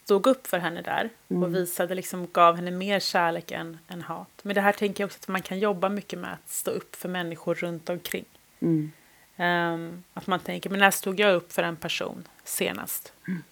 stod 0.07 0.27
upp 0.27 0.47
för 0.47 0.59
henne 0.59 0.81
där 0.81 1.09
mm. 1.29 1.43
och 1.43 1.55
visade, 1.55 1.95
liksom 1.95 2.27
gav 2.31 2.55
henne 2.55 2.71
mer 2.71 2.99
kärlek 2.99 3.51
än, 3.51 3.77
än 3.87 4.01
hat. 4.01 4.39
Men 4.41 4.55
det 4.55 4.61
här 4.61 4.71
tänker 4.71 5.03
jag 5.03 5.07
också 5.07 5.19
att 5.21 5.27
man 5.27 5.41
kan 5.41 5.59
jobba 5.59 5.89
mycket 5.89 6.19
med, 6.19 6.33
att 6.33 6.49
stå 6.49 6.71
upp 6.71 6.95
för 6.95 7.09
människor 7.09 7.55
runt 7.55 7.89
omkring. 7.89 8.25
Mm. 8.59 8.91
Um, 9.37 10.03
att 10.13 10.27
man 10.27 10.39
tänker, 10.39 10.69
men 10.69 10.79
när 10.79 10.91
stod 10.91 11.19
jag 11.19 11.35
upp 11.35 11.53
för 11.53 11.63
en 11.63 11.75
person 11.75 12.27
senast? 12.43 13.13
Mm. 13.27 13.43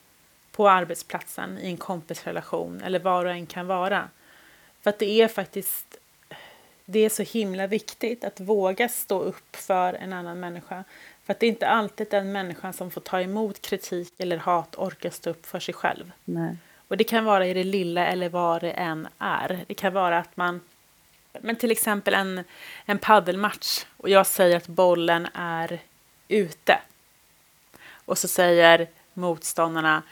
På 0.52 0.70
arbetsplatsen, 0.70 1.60
i 1.60 1.68
en 1.68 1.78
kompisrelation 1.78 2.82
eller 2.82 3.00
vad 3.00 3.26
det 3.26 3.32
än 3.32 3.46
kan 3.46 3.68
vara. 3.68 4.10
För 4.82 4.90
att 4.90 5.00
det 5.00 5.22
är 5.22 5.28
faktiskt 5.28 5.98
det 6.86 7.00
är 7.00 7.10
så 7.10 7.24
himla 7.24 7.68
viktigt 7.68 8.24
att 8.24 8.40
våga 8.40 8.90
stå 8.90 9.20
upp 9.20 9.56
för 9.56 9.94
en 9.94 10.14
annan 10.14 10.40
människa. 10.40 10.84
För 11.26 11.34
att 11.34 11.40
det 11.40 11.46
är 11.46 11.50
inte 11.50 11.68
alltid 11.68 12.08
den 12.10 12.32
människan 12.32 12.74
som 12.74 12.92
får 12.92 13.02
ta 13.02 13.22
emot 13.22 13.62
kritik 13.62 14.14
eller 14.18 14.38
hat 14.38 14.76
orkar 14.78 15.10
stå 15.10 15.30
upp 15.30 15.46
för 15.46 15.60
sig 15.60 15.74
själv. 15.74 16.12
Nej. 16.26 16.58
Och 16.88 16.98
det 16.98 17.04
kan 17.04 17.26
vara 17.26 17.48
i 17.48 17.54
det 17.54 17.64
lilla 17.64 18.06
eller 18.06 18.30
vad 18.30 18.62
det 18.62 18.72
än 18.72 19.08
är. 19.20 19.66
Det 19.68 19.74
kan 19.74 19.94
vara 19.94 20.18
att 20.18 20.38
man, 20.38 20.62
men 21.42 21.56
till 21.56 21.72
exempel 21.72 22.14
en, 22.14 22.44
en 22.86 22.98
paddelmatch 22.98 23.86
och 23.98 24.10
jag 24.10 24.28
säger 24.28 24.58
att 24.58 24.68
bollen 24.68 25.28
är 25.34 25.80
ute. 26.28 26.80
Och 28.06 28.18
så 28.18 28.28
säger 28.28 28.88
motståndarna, 29.14 30.04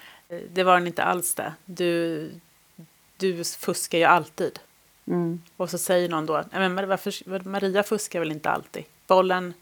det 0.50 0.64
var 0.64 0.74
den 0.74 0.88
inte 0.88 1.04
alls 1.04 1.36
det. 1.36 1.54
Du, 1.66 2.32
du 3.18 3.44
fuskar 3.44 3.98
ju 3.98 4.04
alltid. 4.04 4.60
Mm. 5.08 5.42
Och 5.58 5.70
så 5.70 5.78
säger 5.78 6.10
någon 6.10 6.26
då, 6.26 6.44
men 6.52 6.76
varför, 6.88 7.50
Maria 7.50 7.84
fuskar 7.84 8.20
väl 8.20 8.32
inte 8.32 8.50
alltid? 8.50 8.84
Bollen, 9.08 9.54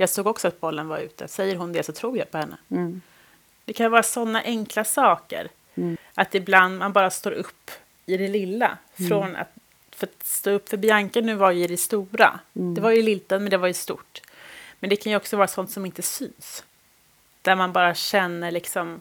jag 0.00 0.10
såg 0.10 0.26
också 0.26 0.48
att 0.48 0.60
bollen 0.60 0.88
var 0.88 0.98
ute. 0.98 1.28
Säger 1.28 1.56
hon 1.56 1.72
det 1.72 1.82
så 1.82 1.92
tror 1.92 2.18
jag 2.18 2.30
på 2.30 2.38
henne. 2.38 2.56
Mm. 2.70 3.00
Det 3.64 3.72
kan 3.72 3.90
vara 3.90 4.02
sådana 4.02 4.42
enkla 4.42 4.84
saker. 4.84 5.48
Mm. 5.74 5.96
Att 6.14 6.34
ibland 6.34 6.78
man 6.78 6.92
bara 6.92 7.10
står 7.10 7.32
upp 7.32 7.70
i 8.06 8.16
det 8.16 8.28
lilla. 8.28 8.78
Mm. 8.96 9.08
Från 9.08 9.36
att, 9.36 9.48
för 9.90 10.06
att 10.06 10.26
stå 10.26 10.50
upp 10.50 10.68
för 10.68 10.76
Bianca 10.76 11.20
nu 11.20 11.34
var 11.34 11.50
ju 11.50 11.66
det 11.66 11.76
stora. 11.76 12.40
Mm. 12.54 12.74
Det 12.74 12.80
var 12.80 12.90
ju 12.90 13.02
liten 13.02 13.42
men 13.42 13.50
det 13.50 13.56
var 13.56 13.68
ju 13.68 13.74
stort. 13.74 14.22
Men 14.78 14.90
det 14.90 14.96
kan 14.96 15.12
ju 15.12 15.16
också 15.16 15.36
vara 15.36 15.48
sånt 15.48 15.70
som 15.70 15.86
inte 15.86 16.02
syns. 16.02 16.64
Där 17.42 17.56
man 17.56 17.72
bara 17.72 17.94
känner 17.94 18.50
liksom 18.50 19.00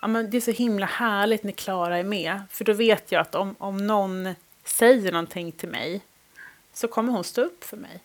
ja, 0.00 0.08
men 0.08 0.30
det 0.30 0.36
är 0.36 0.40
så 0.40 0.50
himla 0.50 0.86
härligt 0.86 1.42
när 1.42 1.52
Klara 1.52 1.98
är 1.98 2.04
med. 2.04 2.42
För 2.50 2.64
då 2.64 2.72
vet 2.72 3.12
jag 3.12 3.20
att 3.20 3.34
om, 3.34 3.54
om 3.58 3.86
någon 3.86 4.34
säger 4.64 5.12
någonting 5.12 5.52
till 5.52 5.68
mig 5.68 6.00
så 6.72 6.88
kommer 6.88 7.12
hon 7.12 7.24
stå 7.24 7.42
upp 7.42 7.64
för 7.64 7.76
mig. 7.76 8.00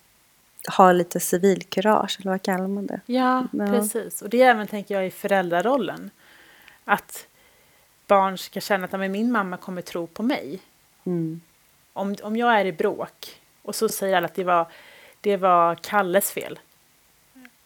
Ha 0.77 0.91
lite 0.91 1.19
civilkurage, 1.19 2.17
eller 2.19 2.31
vad 2.31 2.41
kallar 2.41 2.67
man 2.67 2.88
det? 2.88 3.01
Ja, 3.05 3.47
ja, 3.51 3.67
precis. 3.67 4.21
Och 4.21 4.29
det 4.29 4.41
är 4.41 4.50
även, 4.50 4.67
tänker 4.67 4.95
jag, 4.95 5.07
i 5.07 5.12
föräldrarollen. 5.12 6.09
Att 6.86 7.27
barn 8.07 8.38
ska 8.38 8.59
känna 8.59 8.86
att 8.86 9.12
min 9.12 9.31
mamma 9.31 9.57
kommer 9.57 9.81
tro 9.81 10.07
på 10.07 10.24
mig. 10.24 10.59
Mm. 11.05 11.41
Om, 11.93 12.15
om 12.24 12.36
jag 12.36 12.59
är 12.59 12.65
i 12.65 12.71
bråk 12.71 13.41
och 13.62 13.75
så 13.75 13.89
säger 13.89 14.17
alla 14.17 14.25
att 14.25 14.36
det 14.36 14.43
var, 14.43 14.67
det 15.21 15.38
var 15.38 15.75
Kalles 15.75 16.31
fel. 16.31 16.59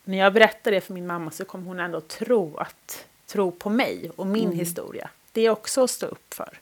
När 0.04 0.18
jag 0.18 0.34
berättar 0.34 0.72
det 0.72 0.82
för 0.82 0.94
min 0.94 1.08
mamma 1.08 1.32
så 1.32 1.46
kommer 1.46 1.66
hon 1.66 1.80
ändå 1.80 2.02
tro 2.02 2.58
att 2.58 3.06
tro 3.26 3.52
på 3.52 3.70
mig 3.70 4.12
och 4.16 4.28
min 4.28 4.46
mm. 4.46 4.58
historia. 4.58 5.10
Det 5.32 5.42
är 5.42 5.50
också 5.50 5.84
att 5.84 5.90
stå 5.90 6.06
upp 6.06 6.34
för. 6.34 6.60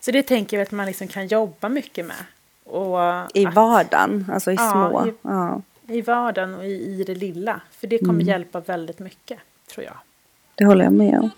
Så 0.00 0.10
det 0.10 0.22
tänker 0.22 0.56
jag 0.56 0.64
att 0.64 0.70
man 0.70 0.86
liksom 0.86 1.08
kan 1.08 1.26
jobba 1.26 1.68
mycket 1.68 2.06
med. 2.06 2.24
Och 2.72 3.30
I 3.34 3.46
att, 3.46 3.54
vardagen, 3.54 4.26
alltså 4.32 4.50
i 4.50 4.54
ja, 4.54 4.70
små. 4.70 5.06
I, 5.06 5.12
ja. 5.22 5.62
I 5.86 6.02
vardagen 6.02 6.54
och 6.54 6.64
i, 6.64 7.00
i 7.00 7.04
det 7.06 7.14
lilla. 7.14 7.60
För 7.70 7.86
det 7.86 7.98
kommer 7.98 8.12
mm. 8.12 8.26
hjälpa 8.26 8.60
väldigt 8.60 8.98
mycket, 8.98 9.38
tror 9.74 9.84
jag. 9.84 9.96
Det 10.54 10.64
håller 10.64 10.84
jag 10.84 10.92
med 10.92 11.18
om. 11.18 11.30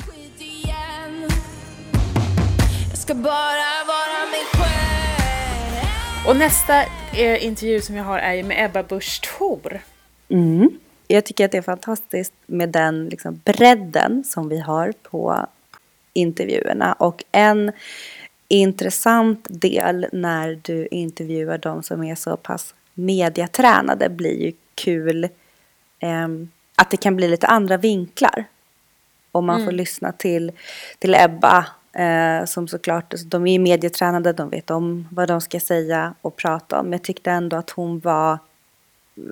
Och 6.26 6.36
nästa 6.36 6.82
eh, 7.16 7.46
intervju 7.46 7.80
som 7.80 7.96
jag 7.96 8.04
har 8.04 8.18
är 8.18 8.42
med 8.42 8.64
Ebba 8.64 8.82
Busch 8.82 9.20
Thor. 9.22 9.80
Mm 10.28 10.78
jag 11.06 11.24
tycker 11.24 11.44
att 11.44 11.52
det 11.52 11.58
är 11.58 11.62
fantastiskt 11.62 12.32
med 12.46 12.68
den 12.68 13.08
liksom 13.08 13.40
bredden 13.44 14.24
som 14.24 14.48
vi 14.48 14.60
har 14.60 14.92
på 15.02 15.46
intervjuerna. 16.12 16.92
Och 16.92 17.24
en 17.32 17.72
intressant 18.48 19.46
del 19.50 20.06
när 20.12 20.60
du 20.62 20.86
intervjuar 20.90 21.58
de 21.58 21.82
som 21.82 22.04
är 22.04 22.14
så 22.14 22.36
pass 22.36 22.74
mediatränade 22.94 24.08
blir 24.08 24.42
ju 24.42 24.52
kul 24.74 25.24
eh, 25.98 26.28
att 26.76 26.90
det 26.90 26.96
kan 26.96 27.16
bli 27.16 27.28
lite 27.28 27.46
andra 27.46 27.76
vinklar. 27.76 28.44
Och 29.32 29.44
man 29.44 29.56
mm. 29.56 29.66
får 29.66 29.72
lyssna 29.72 30.12
till, 30.12 30.52
till 30.98 31.14
Ebba 31.14 31.66
eh, 31.92 32.44
som 32.44 32.68
såklart, 32.68 33.14
de 33.26 33.46
är 33.46 33.52
ju 33.52 33.58
medietränade, 33.58 34.32
de 34.32 34.50
vet 34.50 34.70
om 34.70 35.08
vad 35.10 35.28
de 35.28 35.40
ska 35.40 35.60
säga 35.60 36.14
och 36.20 36.36
prata 36.36 36.80
om. 36.80 36.84
Men 36.84 36.92
jag 36.92 37.02
tyckte 37.02 37.30
ändå 37.30 37.56
att 37.56 37.70
hon 37.70 37.98
var 37.98 38.38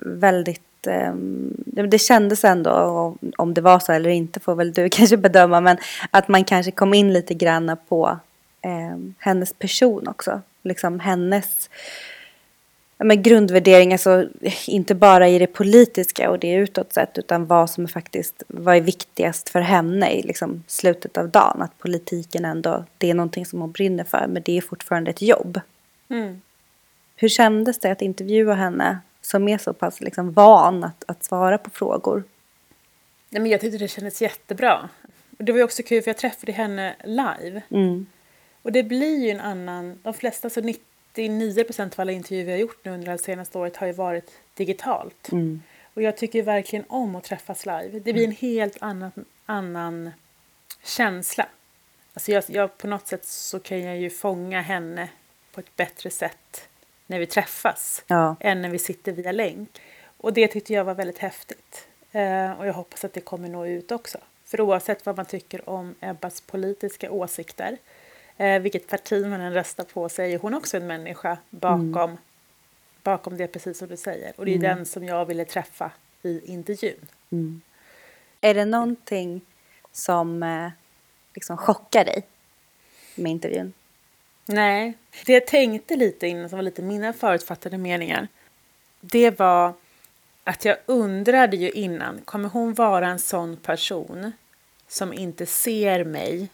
väldigt 0.05 0.87
ehm, 0.87 1.53
det, 1.65 1.99
kändes 1.99 2.43
ändå, 2.43 2.71
om 3.37 3.53
det 3.53 3.61
var 3.61 3.79
så 3.79 3.91
eller 3.91 4.09
inte 4.09 4.39
får 4.39 4.55
väl 4.55 4.73
du 4.73 4.89
kanske 4.91 5.17
bedöma, 5.17 5.61
men 5.61 5.77
att 6.11 6.27
man 6.27 6.43
kanske 6.43 6.71
kom 6.71 6.93
in 6.93 7.13
lite 7.13 7.33
grann 7.33 7.77
på 7.87 8.19
ehm, 8.63 9.13
hennes 9.19 9.53
person 9.53 10.07
också. 10.07 10.41
Liksom 10.63 10.99
hennes 10.99 11.69
men 12.97 13.23
grundvärdering, 13.23 13.91
alltså 13.91 14.27
inte 14.67 14.95
bara 14.95 15.29
i 15.29 15.39
det 15.39 15.47
politiska 15.47 16.29
och 16.29 16.39
det 16.39 16.53
utåt 16.53 16.93
sett, 16.93 17.17
utan 17.17 17.45
vad 17.45 17.69
som 17.69 17.83
är 17.83 17.87
faktiskt 17.87 18.43
vad 18.47 18.75
är 18.75 18.81
viktigast 18.81 19.49
för 19.49 19.59
henne 19.59 20.11
i 20.11 20.21
liksom 20.21 20.63
slutet 20.67 21.17
av 21.17 21.29
dagen. 21.29 21.61
Att 21.61 21.77
politiken 21.77 22.45
ändå, 22.45 22.85
det 22.97 23.09
är 23.09 23.13
någonting 23.13 23.45
som 23.45 23.61
hon 23.61 23.71
brinner 23.71 24.03
för, 24.03 24.25
men 24.27 24.43
det 24.45 24.57
är 24.57 24.61
fortfarande 24.61 25.11
ett 25.11 25.21
jobb. 25.21 25.59
Mm. 26.09 26.41
Hur 27.15 27.29
kändes 27.29 27.79
det 27.79 27.91
att 27.91 28.01
intervjua 28.01 28.53
henne 28.53 28.99
som 29.21 29.47
är 29.47 29.57
så 29.57 29.73
pass 29.73 30.01
liksom 30.01 30.33
van 30.33 30.83
att, 30.83 31.03
att 31.07 31.23
svara 31.23 31.57
på 31.57 31.69
frågor? 31.69 32.23
Nej, 33.29 33.41
men 33.41 33.51
jag 33.51 33.61
tyckte 33.61 33.77
det 33.77 33.87
kändes 33.87 34.21
jättebra. 34.21 34.89
Det 35.29 35.51
var 35.51 35.63
också 35.63 35.83
kul 35.83 36.01
för 36.01 36.09
jag 36.09 36.17
träffade 36.17 36.51
henne 36.51 36.95
live. 37.03 37.61
Mm. 37.69 38.05
Och 38.63 38.71
det 38.71 38.83
blir 38.83 39.17
ju 39.19 39.29
en 39.29 39.39
annan, 39.39 39.99
de 40.03 40.13
flesta, 40.13 40.49
så 40.49 40.61
99 40.61 41.63
procent 41.63 41.93
av 41.93 41.99
alla 42.01 42.11
intervjuer 42.11 42.45
vi 42.45 42.51
har 42.51 42.59
gjort 42.59 42.85
nu 42.85 42.91
under 42.91 43.11
det 43.11 43.17
senaste 43.17 43.57
året 43.57 43.77
har 43.77 43.87
ju 43.87 43.93
varit 43.93 44.31
digitalt. 44.53 45.31
Mm. 45.31 45.61
Och 45.93 46.01
jag 46.01 46.17
tycker 46.17 46.43
verkligen 46.43 46.85
om 46.89 47.15
att 47.15 47.23
träffas 47.23 47.65
live. 47.65 47.99
Det 47.99 48.13
blir 48.13 48.25
en 48.25 48.31
helt 48.31 48.77
annan, 48.81 49.11
annan 49.45 50.11
känsla. 50.83 51.47
Alltså 52.13 52.31
jag, 52.31 52.43
jag, 52.47 52.77
på 52.77 52.87
något 52.87 53.07
sätt 53.07 53.25
så 53.25 53.59
kan 53.59 53.81
jag 53.81 53.97
ju 53.97 54.09
fånga 54.09 54.61
henne 54.61 55.09
på 55.53 55.59
ett 55.59 55.75
bättre 55.75 56.09
sätt 56.09 56.67
när 57.07 57.19
vi 57.19 57.25
träffas 57.25 58.03
Ja. 58.07 58.35
än 58.39 58.61
när 58.61 58.69
vi 58.69 58.79
sitter 58.79 59.11
via 59.11 59.31
länk. 59.31 59.81
Och 60.17 60.33
det 60.33 60.47
tyckte 60.47 60.73
jag 60.73 60.83
var 60.83 60.93
väldigt 60.93 61.17
häftigt. 61.17 61.87
Eh, 62.11 62.51
och 62.51 62.67
jag 62.67 62.73
hoppas 62.73 63.05
att 63.05 63.13
det 63.13 63.21
kommer 63.21 63.49
nå 63.49 63.65
ut 63.65 63.91
också. 63.91 64.17
För 64.45 64.61
oavsett 64.61 65.05
vad 65.05 65.17
man 65.17 65.25
tycker 65.25 65.69
om 65.69 65.95
Ebbas 66.01 66.41
politiska 66.41 67.11
åsikter, 67.11 67.77
eh, 68.43 68.59
vilket 68.59 68.87
parti 68.87 69.25
man 69.25 69.41
än 69.41 69.53
röstar 69.53 69.83
på, 69.83 70.09
så 70.09 70.21
är 70.21 70.25
ju 70.25 70.37
hon 70.37 70.53
också 70.53 70.77
en 70.77 70.87
människa 70.87 71.37
bakom, 71.49 72.17
bakom 73.03 73.37
det, 73.37 73.47
precis 73.47 73.77
som 73.77 73.87
du 73.87 73.97
säger. 73.97 74.33
Och 74.35 74.45
det 74.45 74.55
är 74.55 74.59
den 74.59 74.85
som 74.85 75.05
jag 75.05 75.25
ville 75.25 75.45
träffa 75.45 75.91
i 76.21 76.51
intervjun. 76.51 77.07
Mm. 77.29 77.61
Är 78.41 78.53
det 78.53 78.65
någonting 78.65 79.41
som 79.91 80.43
eh, 80.43 80.69
liksom 81.33 81.57
chockar 81.57 82.05
dig 82.05 82.27
med 83.15 83.31
intervjun? 83.31 83.73
Nej, 84.45 84.93
det 85.25 85.33
jag 85.33 85.47
tänkte 85.47 85.95
lite 85.95 86.27
innan, 86.27 86.49
som 86.49 86.57
var 86.57 86.63
lite 86.63 86.81
mina 86.81 87.13
förutfattade 87.13 87.77
meningar, 87.77 88.27
det 89.01 89.39
var 89.39 89.73
att 90.43 90.65
jag 90.65 90.77
undrade 90.85 91.57
ju 91.57 91.71
innan, 91.71 92.21
kommer 92.25 92.49
hon 92.49 92.73
vara 92.73 93.07
en 93.07 93.19
sån 93.19 93.57
person 93.57 94.31
som 94.87 95.13
inte 95.13 95.45
ser 95.45 96.03
mig 96.03 96.49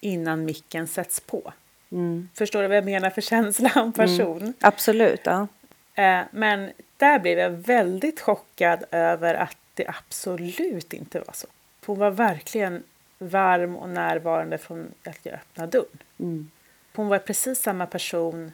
innan 0.00 0.44
micken 0.44 0.86
sätts 0.86 1.20
på? 1.20 1.52
Mm. 1.92 2.28
Förstår 2.34 2.62
du 2.62 2.68
vad 2.68 2.76
jag 2.76 2.84
menar 2.84 3.10
för 3.10 3.20
känsla 3.20 3.72
om 3.74 3.92
person? 3.92 4.54
Absolut, 4.60 5.20
ja. 5.24 5.46
Eh, 5.94 6.22
men 6.30 6.72
där 6.96 7.18
blev 7.18 7.38
jag 7.38 7.50
väldigt 7.50 8.20
chockad 8.20 8.84
över 8.90 9.34
att 9.34 9.56
det 9.74 9.88
absolut 9.88 10.92
inte 10.92 11.18
var 11.18 11.32
så. 11.32 11.46
Hon 11.86 11.98
var 11.98 12.10
verkligen 12.10 12.82
varm 13.18 13.76
och 13.76 13.88
närvarande 13.88 14.58
från 14.58 14.94
att 15.04 15.18
jag 15.22 15.34
öppnade 15.34 15.70
dörren. 15.70 15.98
Mm. 16.18 16.50
Hon 16.94 17.08
var 17.08 17.18
precis 17.18 17.58
samma 17.62 17.86
person 17.86 18.52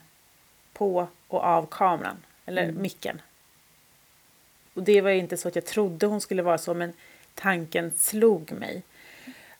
på 0.73 1.09
och 1.29 1.45
av 1.45 1.67
kameran, 1.71 2.17
eller 2.47 2.73
micken. 2.73 3.21
Och 4.75 4.83
det 4.83 5.01
var 5.01 5.11
inte 5.11 5.37
så 5.37 5.49
att 5.49 5.55
jag 5.55 5.65
trodde 5.65 6.07
hon 6.07 6.21
skulle 6.21 6.43
vara 6.43 6.59
så, 6.59 6.75
men 6.75 6.93
tanken 7.35 7.93
slog 7.97 8.53
mig. 8.53 8.83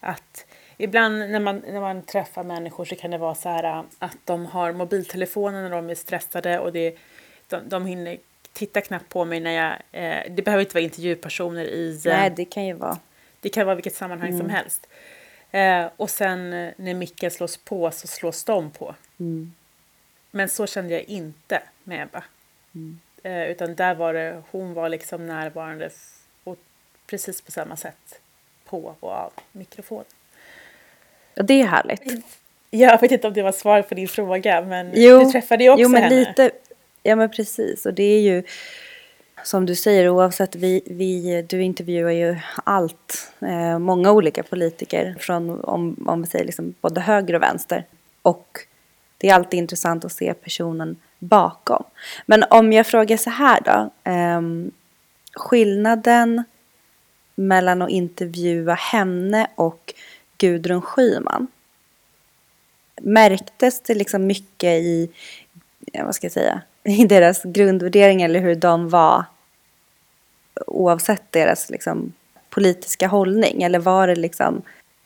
Att 0.01 0.47
ibland 0.77 1.19
när 1.19 1.41
man, 1.41 1.63
när 1.67 1.81
man 1.81 2.03
träffar 2.03 2.45
människor 2.45 2.85
så 2.85 2.97
kan 2.97 3.11
det 3.11 3.19
vara 3.19 3.35
så 3.35 3.49
här 3.49 3.65
äh, 3.65 3.83
att 3.99 4.17
de 4.25 4.47
har 4.47 4.73
mobiltelefonen 4.73 5.63
när 5.63 5.71
de 5.71 5.91
är 5.91 5.95
stressade 5.95 6.59
och 6.59 6.73
det, 6.73 6.97
de, 7.49 7.69
de 7.69 7.87
hinner 7.87 8.19
titta 8.53 8.81
knappt 8.81 9.09
på 9.09 9.25
mig 9.25 9.41
när 9.41 9.51
jag... 9.51 9.73
Eh, 9.93 10.33
det 10.35 10.43
behöver 10.43 10.65
inte 10.65 10.75
vara 10.75 10.85
intervjupersoner 10.85 11.65
i... 11.65 12.01
eh, 12.07 12.13
Nej, 12.13 12.31
det 12.37 12.45
kan 12.45 12.67
ju 12.67 12.73
vara. 12.73 12.99
det 13.41 13.49
kan 13.49 13.67
vara 13.67 13.75
vilket 13.75 13.95
sammanhang 13.95 14.39
som 14.39 14.51
helst. 14.51 14.87
Eh, 15.51 15.87
och 15.97 16.11
sen 16.11 16.53
eh, 16.53 16.73
när 16.77 16.95
micken 16.95 17.31
slås 17.31 17.57
på 17.57 17.91
så 17.91 18.07
slås 18.07 18.45
de 18.45 18.71
på. 18.71 18.95
Mm. 19.21 19.55
Men 20.31 20.49
så 20.49 20.67
kände 20.67 20.93
jag 20.95 21.03
inte 21.03 21.63
med 21.85 22.03
Ebba. 22.03 22.25
Eh, 23.23 23.51
utan 23.51 23.75
där 23.75 23.95
var 23.95 24.15
det, 24.15 24.43
hon 24.51 24.75
var 24.75 24.89
liksom 24.89 25.27
närvarande 25.27 25.91
och 26.45 26.57
precis 27.07 27.41
på 27.43 27.51
samma 27.53 27.77
sätt 27.77 28.21
på 28.65 28.95
och 29.01 29.13
av 29.13 29.33
mikrofonen. 29.53 30.05
Och 31.37 31.45
det 31.45 31.61
är 31.61 31.67
härligt. 31.67 32.03
Jag 32.71 33.01
vet 33.01 33.13
inte 33.13 33.27
om 33.29 33.33
det 33.35 33.43
var 33.43 33.53
svar 33.53 33.83
på 33.83 33.95
din 33.95 34.09
fråga 34.09 34.61
men 34.61 34.91
Jo, 34.95 35.19
du 35.19 35.31
träffade 35.31 35.65
ju 35.65 35.71
också 35.71 35.83
jo, 35.83 35.89
men 35.89 36.03
henne. 36.03 36.17
lite. 36.17 36.51
Ja, 37.03 37.17
men 37.17 37.31
precis. 37.31 37.87
Och 37.87 37.95
det 37.95 38.03
är 38.03 38.21
ju 38.21 38.43
som 39.43 39.67
du 39.67 39.75
säger, 39.75 40.09
oavsett, 40.09 40.55
vi, 40.55 40.83
vi, 40.87 41.43
du 41.49 41.63
intervjuar 41.63 42.11
ju 42.11 42.37
allt, 42.65 43.33
eh, 43.41 43.79
många 43.79 44.13
olika 44.13 44.43
politiker 44.43 45.17
från, 45.21 45.61
om, 45.65 46.05
om 46.07 46.23
vi 46.23 46.29
säger 46.29 46.45
liksom 46.45 46.75
både 46.81 47.01
höger 47.01 47.35
och 47.35 47.43
vänster. 47.43 47.85
Och 48.23 48.59
det 49.19 49.29
är 49.29 49.35
alltid 49.35 49.59
intressant 49.59 50.05
att 50.05 50.13
se 50.13 50.35
personen 50.35 50.97
bakom. 51.19 51.85
Men 52.27 52.45
om 52.51 52.73
jag 52.73 52.87
frågar 52.87 53.17
så 53.17 53.31
här 53.31 53.61
då, 53.65 53.91
ehm, 54.05 54.71
skillnaden 55.35 56.45
mellan 57.35 57.83
att 57.83 57.91
intervjua 57.91 58.75
henne 58.75 59.47
och 59.55 59.95
Gudrun 60.39 60.83
Schyman, 60.83 61.47
märktes 63.01 63.81
det 63.81 63.95
liksom 63.95 64.27
mycket 64.27 64.71
i, 64.71 65.11
vad 65.93 66.15
ska 66.15 66.25
jag 66.25 66.33
säga, 66.33 66.63
i 66.85 67.05
deras 67.07 67.43
grundvärderingar 67.43 68.25
eller 68.29 68.41
hur 68.41 68.55
de 68.55 68.89
var 68.89 69.25
oavsett 70.67 71.33
deras 71.33 71.71
liksom, 71.71 72.13
politiska 72.51 73.07
hållning? 73.09 73.63
Eller 73.63 73.79
var 73.79 74.07
det 74.09 74.17
liksom 74.17 74.63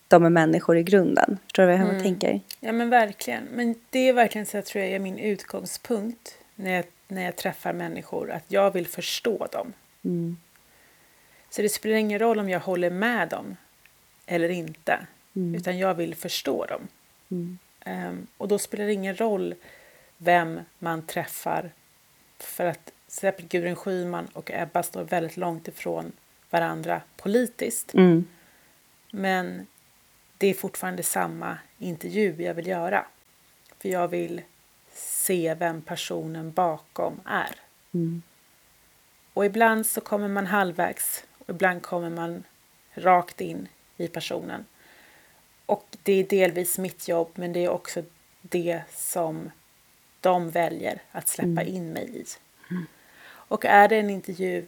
de 0.08 0.24
är 0.24 0.30
människor 0.30 0.76
i 0.76 0.82
grunden? 0.82 1.38
Förstår 1.44 1.62
du 1.62 1.66
vad 1.68 1.78
jag 1.80 1.88
Mm. 1.88 2.02
tänker? 2.02 2.40
Ja 2.60 2.72
men 2.72 2.90
verkligen. 2.90 3.44
Men 3.44 3.74
det 3.90 4.08
är 4.08 4.12
verkligen 4.12 4.46
så 4.46 4.56
jag 4.56 4.64
tror 4.64 4.84
jag 4.84 4.92
är 4.92 4.98
min 4.98 5.18
utgångspunkt 5.18 6.34
när 6.54 6.70
jag, 6.70 6.84
när 7.08 7.24
jag 7.24 7.36
träffar 7.36 7.72
människor. 7.72 8.30
Att 8.30 8.44
jag 8.48 8.70
vill 8.70 8.86
förstå 8.86 9.46
dem. 9.52 9.72
Mm. 10.04 10.36
Så 11.50 11.62
det 11.62 11.68
spelar 11.68 11.96
ingen 11.96 12.18
roll 12.18 12.38
om 12.38 12.48
jag 12.48 12.60
håller 12.60 12.90
med 12.90 13.28
dem 13.28 13.56
eller 14.26 14.48
inte. 14.48 14.98
Mm. 15.36 15.54
Utan 15.54 15.78
jag 15.78 15.94
vill 15.94 16.14
förstå 16.14 16.66
dem. 16.66 16.88
Mm. 17.30 17.58
Ehm, 17.80 18.26
och 18.36 18.48
då 18.48 18.58
spelar 18.58 18.86
det 18.86 18.92
ingen 18.92 19.16
roll 19.16 19.54
vem 20.16 20.60
man 20.78 21.06
träffar. 21.06 21.70
För 22.38 22.66
att 22.66 22.84
till 22.84 22.94
exempel 23.06 23.46
Gudrun 23.46 23.76
Schyman 23.76 24.26
och 24.32 24.50
Ebba 24.50 24.82
står 24.82 25.02
väldigt 25.02 25.36
långt 25.36 25.68
ifrån 25.68 26.12
varandra 26.50 27.02
politiskt. 27.16 27.94
Mm. 27.94 28.26
Men 29.10 29.66
det 30.38 30.46
är 30.46 30.54
fortfarande 30.54 31.02
samma 31.02 31.58
intervju 31.78 32.42
jag 32.42 32.54
vill 32.54 32.66
göra. 32.66 33.06
För 33.78 33.88
jag 33.88 34.08
vill 34.08 34.42
se 34.94 35.54
vem 35.54 35.82
personen 35.82 36.52
bakom 36.52 37.20
är. 37.24 37.54
Mm. 37.94 38.22
Och 39.34 39.44
ibland 39.44 39.86
så 39.86 40.00
kommer 40.00 40.28
man 40.28 40.46
halvvägs 40.46 41.24
och 41.38 41.50
ibland 41.50 41.82
kommer 41.82 42.10
man 42.10 42.44
rakt 42.94 43.40
in 43.40 43.68
i 43.96 44.08
personen. 44.08 44.64
Och 45.70 45.96
det 46.02 46.12
är 46.12 46.24
delvis 46.24 46.78
mitt 46.78 47.08
jobb 47.08 47.30
men 47.34 47.52
det 47.52 47.64
är 47.64 47.68
också 47.68 48.02
det 48.42 48.82
som 48.94 49.50
de 50.20 50.50
väljer 50.50 51.02
att 51.12 51.28
släppa 51.28 51.62
in 51.62 51.92
mig 51.92 52.20
i. 52.20 52.24
Och 53.24 53.64
är 53.64 53.88
det 53.88 53.96
en 53.96 54.10
intervju 54.10 54.66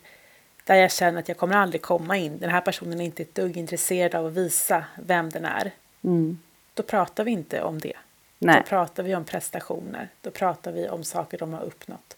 där 0.65 0.75
jag 0.75 0.93
känner 0.93 1.19
att 1.19 1.29
jag 1.29 1.37
kommer 1.37 1.57
aldrig 1.57 1.83
komma 1.83 2.17
in, 2.17 2.39
den 2.39 2.51
här 2.51 2.61
personen 2.61 3.01
är 3.01 3.05
inte 3.05 3.23
ett 3.23 3.35
dugg 3.35 3.57
intresserad 3.57 4.15
av 4.15 4.27
att 4.27 4.33
visa 4.33 4.85
vem 4.97 5.31
den 5.31 5.45
är, 5.45 5.71
Mm. 6.05 6.39
då 6.75 6.83
pratar 6.83 7.25
vi 7.25 7.31
inte 7.31 7.63
om 7.63 7.79
det. 7.79 7.97
Nej. 8.39 8.57
Då 8.57 8.63
pratar 8.63 9.03
vi 9.03 9.15
om 9.15 9.25
prestationer. 9.25 10.09
Då 10.21 10.31
pratar 10.31 10.73
vi 10.73 10.89
om 10.89 11.05
saker 11.05 11.39
de 11.39 11.53
har 11.53 11.63
uppnått. 11.63 12.17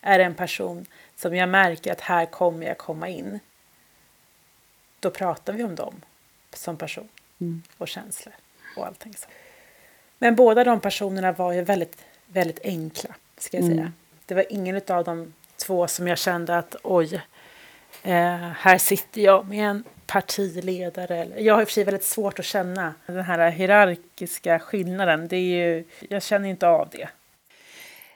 Är 0.00 0.18
det 0.18 0.24
en 0.24 0.34
person 0.34 0.86
som 1.16 1.36
jag 1.36 1.48
märker 1.48 1.92
att 1.92 2.00
här 2.00 2.26
kommer 2.26 2.66
jag 2.66 2.78
komma 2.78 3.08
in. 3.08 3.40
Då 5.00 5.10
pratar 5.10 5.52
vi 5.52 5.64
om 5.64 5.74
dem 5.74 5.94
som 6.52 6.76
person 6.76 7.08
Mm. 7.44 7.62
och 7.78 7.88
känslor 7.88 8.34
och 8.76 8.86
allting 8.86 9.14
så. 9.14 9.26
Men 10.18 10.34
båda 10.36 10.64
de 10.64 10.80
personerna 10.80 11.32
var 11.32 11.52
ju 11.52 11.62
väldigt, 11.62 12.04
väldigt 12.26 12.60
enkla, 12.64 13.14
ska 13.38 13.56
jag 13.56 13.64
Mm. 13.64 13.76
säga. 13.76 13.92
Det 14.26 14.34
var 14.34 14.44
ingen 14.50 14.80
av 14.88 15.04
de 15.04 15.34
två 15.56 15.88
som 15.88 16.08
jag 16.08 16.18
kände 16.18 16.58
att 16.58 16.76
oj, 16.82 17.14
eh, 18.02 18.36
här 18.36 18.78
sitter 18.78 19.20
jag 19.20 19.48
med 19.48 19.70
en 19.70 19.84
partiledare. 20.06 21.28
Jag 21.42 21.54
har 21.54 21.60
i 21.60 21.64
och 21.64 21.68
för 21.68 21.72
sig 21.72 21.84
väldigt 21.84 22.04
svårt 22.04 22.38
att 22.38 22.44
känna 22.44 22.94
den 23.06 23.24
här 23.24 23.50
hierarkiska 23.50 24.58
skillnaden. 24.58 25.28
Det 25.28 25.36
är 25.36 25.40
ju, 25.40 25.84
jag 26.08 26.22
känner 26.22 26.48
inte 26.48 26.68
av 26.68 26.88
det. 26.92 27.08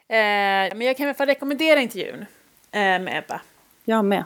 Eh, 0.08 0.76
men 0.76 0.80
jag 0.80 0.96
kan 0.96 1.06
i 1.06 1.08
alla 1.08 1.14
fall 1.14 1.26
rekommendera 1.26 1.80
intervjun 1.80 2.26
eh, 2.70 2.80
med 2.80 3.18
Ebba. 3.18 3.40
Jag 3.84 4.04
med. 4.04 4.24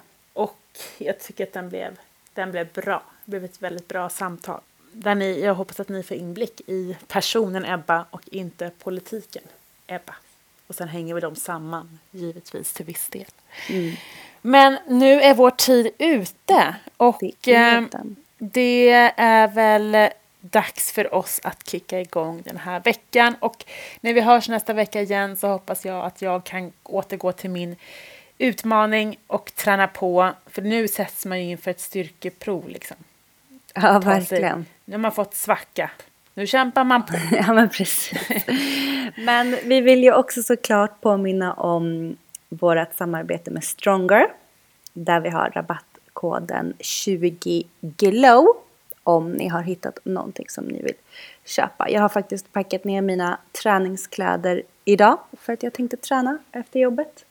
jag 0.99 1.19
tycker 1.21 1.45
att 1.45 1.53
den 1.53 1.69
blev, 1.69 1.99
den 2.35 2.51
blev 2.51 2.73
bra. 2.73 3.03
Det 3.25 3.31
blev 3.31 3.45
ett 3.45 3.63
väldigt 3.63 3.89
bra 3.89 4.09
samtal. 4.09 4.61
Där 4.93 5.15
ni, 5.15 5.41
jag 5.41 5.55
hoppas 5.55 5.81
att 5.81 5.89
ni 5.89 6.03
får 6.03 6.17
inblick 6.17 6.61
i 6.67 6.97
personen 7.09 7.65
Ebba 7.65 8.07
och 8.11 8.23
inte 8.31 8.71
politiken 8.79 9.43
Ebba. 9.87 10.15
Och 10.67 10.75
sen 10.75 10.89
hänger 10.89 11.15
vi 11.15 11.21
dem 11.21 11.37
samman, 11.37 11.99
givetvis 12.11 12.73
till 12.73 12.87
viss 12.87 13.09
del. 13.09 13.27
Mm. 13.69 13.95
Men 14.43 14.79
nu 14.89 15.21
är 15.21 15.35
vår 15.35 15.51
tid 15.51 15.91
ute 15.99 16.75
och 16.97 17.19
Det 17.41 17.53
är 17.53 17.79
eh, 17.79 17.89
det 18.39 18.91
är 19.17 19.49
väl 19.49 20.11
dags 20.41 20.93
för 20.93 21.15
oss 21.15 21.41
att 21.45 21.69
kicka 21.69 22.01
igång 22.01 22.43
den 22.45 22.57
här 22.57 22.81
veckan. 22.81 23.35
Och 23.41 23.65
när 24.01 24.15
vi 24.15 24.21
hörs 24.21 24.49
nästa 24.49 24.73
vecka 24.73 25.03
igen 25.03 25.37
så 25.37 25.49
hoppas 25.49 25.85
jag 25.85 26.05
att 26.05 26.23
jag 26.23 26.45
kan 26.45 26.73
återgå 26.83 27.33
till 27.33 27.51
min 27.51 27.77
utmaning 28.39 29.19
och 29.27 29.55
träna 29.55 29.89
på. 29.89 30.31
För 30.47 30.63
nu 30.63 30.89
sätts 30.89 31.27
man 31.27 31.45
ju 31.45 31.51
inför 31.51 31.71
ett 31.71 31.81
styrkeprov 31.81 32.69
liksom. 32.69 32.97
Ja, 33.83 34.01
Ta 34.01 34.01
sig- 34.03 34.11
verkligen. 34.21 34.67
Nu 34.85 34.95
har 34.95 34.99
man 35.01 35.13
fått 35.13 35.35
svacka. 35.35 35.91
Nu 36.35 36.47
kämpar 36.47 36.85
man 36.85 37.07
på. 37.07 37.13
Ja, 37.37 37.53
men 37.55 37.69
precis. 37.69 38.13
Men 39.17 39.57
vi 39.65 39.81
vill 39.81 40.03
ju 40.03 40.13
också 40.15 40.43
såklart 40.43 41.01
påminna 41.01 41.53
om 41.53 42.17
vårt 42.49 42.95
samarbete 42.95 43.51
med 43.51 43.65
Stronger. 43.65 44.27
Där 44.93 45.21
vi 45.21 45.29
har 45.29 45.51
rabattkoden 45.55 46.75
20GLOW 46.79 48.47
om 49.05 49.33
ni 49.33 49.49
har 49.49 49.63
hittat 49.63 49.99
någonting 50.05 50.47
som 50.49 50.65
ni 50.65 50.83
vill 50.83 50.95
köpa. 51.45 51.91
Jag 51.91 52.01
har 52.01 52.09
faktiskt 52.09 52.53
packat 52.53 52.85
ner 52.85 53.03
mina 53.03 53.39
träningskläder 53.63 54.63
idag 54.85 55.19
för 55.41 55.53
att 55.53 55.63
jag 55.63 55.73
tänkte 55.73 55.97
träna 55.97 56.39
efter 56.53 56.81
jobbet. 56.81 57.25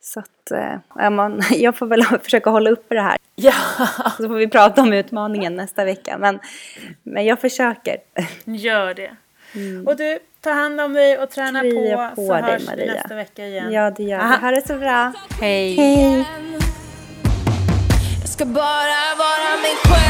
Så 0.00 0.20
att 0.20 0.50
eh, 0.50 0.74
ja, 0.96 1.10
man, 1.10 1.42
jag 1.50 1.76
får 1.76 1.86
väl 1.86 2.02
försöka 2.22 2.50
hålla 2.50 2.70
uppe 2.70 2.94
det 2.94 3.02
här. 3.02 3.17
Ja, 3.40 3.52
Så 4.16 4.28
får 4.28 4.34
vi 4.34 4.48
prata 4.48 4.82
om 4.82 4.92
utmaningen 4.92 5.56
nästa 5.56 5.84
vecka. 5.84 6.18
Men, 6.18 6.38
men 7.02 7.24
jag 7.26 7.40
försöker. 7.40 7.96
gör 8.44 8.94
det. 8.94 9.10
Och 9.86 9.96
du, 9.96 10.18
ta 10.40 10.50
hand 10.50 10.80
om 10.80 10.92
dig 10.92 11.18
och 11.18 11.30
träna 11.30 11.60
Krya 11.60 12.08
på, 12.08 12.14
på 12.14 12.26
så 12.26 12.32
dig, 12.34 12.42
hörs 12.42 12.62
vi 12.62 12.66
Maria. 12.66 12.92
nästa 12.94 13.14
vecka 13.14 13.46
igen. 13.46 13.72
Ja, 13.72 13.90
det 13.90 14.02
gör 14.02 14.18
vi. 14.18 14.44
Ha 14.46 14.50
det 14.50 14.66
så 14.66 14.74
bra. 14.78 15.12
Hej. 15.40 15.74
Hej. 15.74 16.24
Jag 18.20 18.28
ska 18.28 18.44
bara 18.44 19.14
vara 19.18 19.50
mig 19.62 19.74
själv 19.84 20.07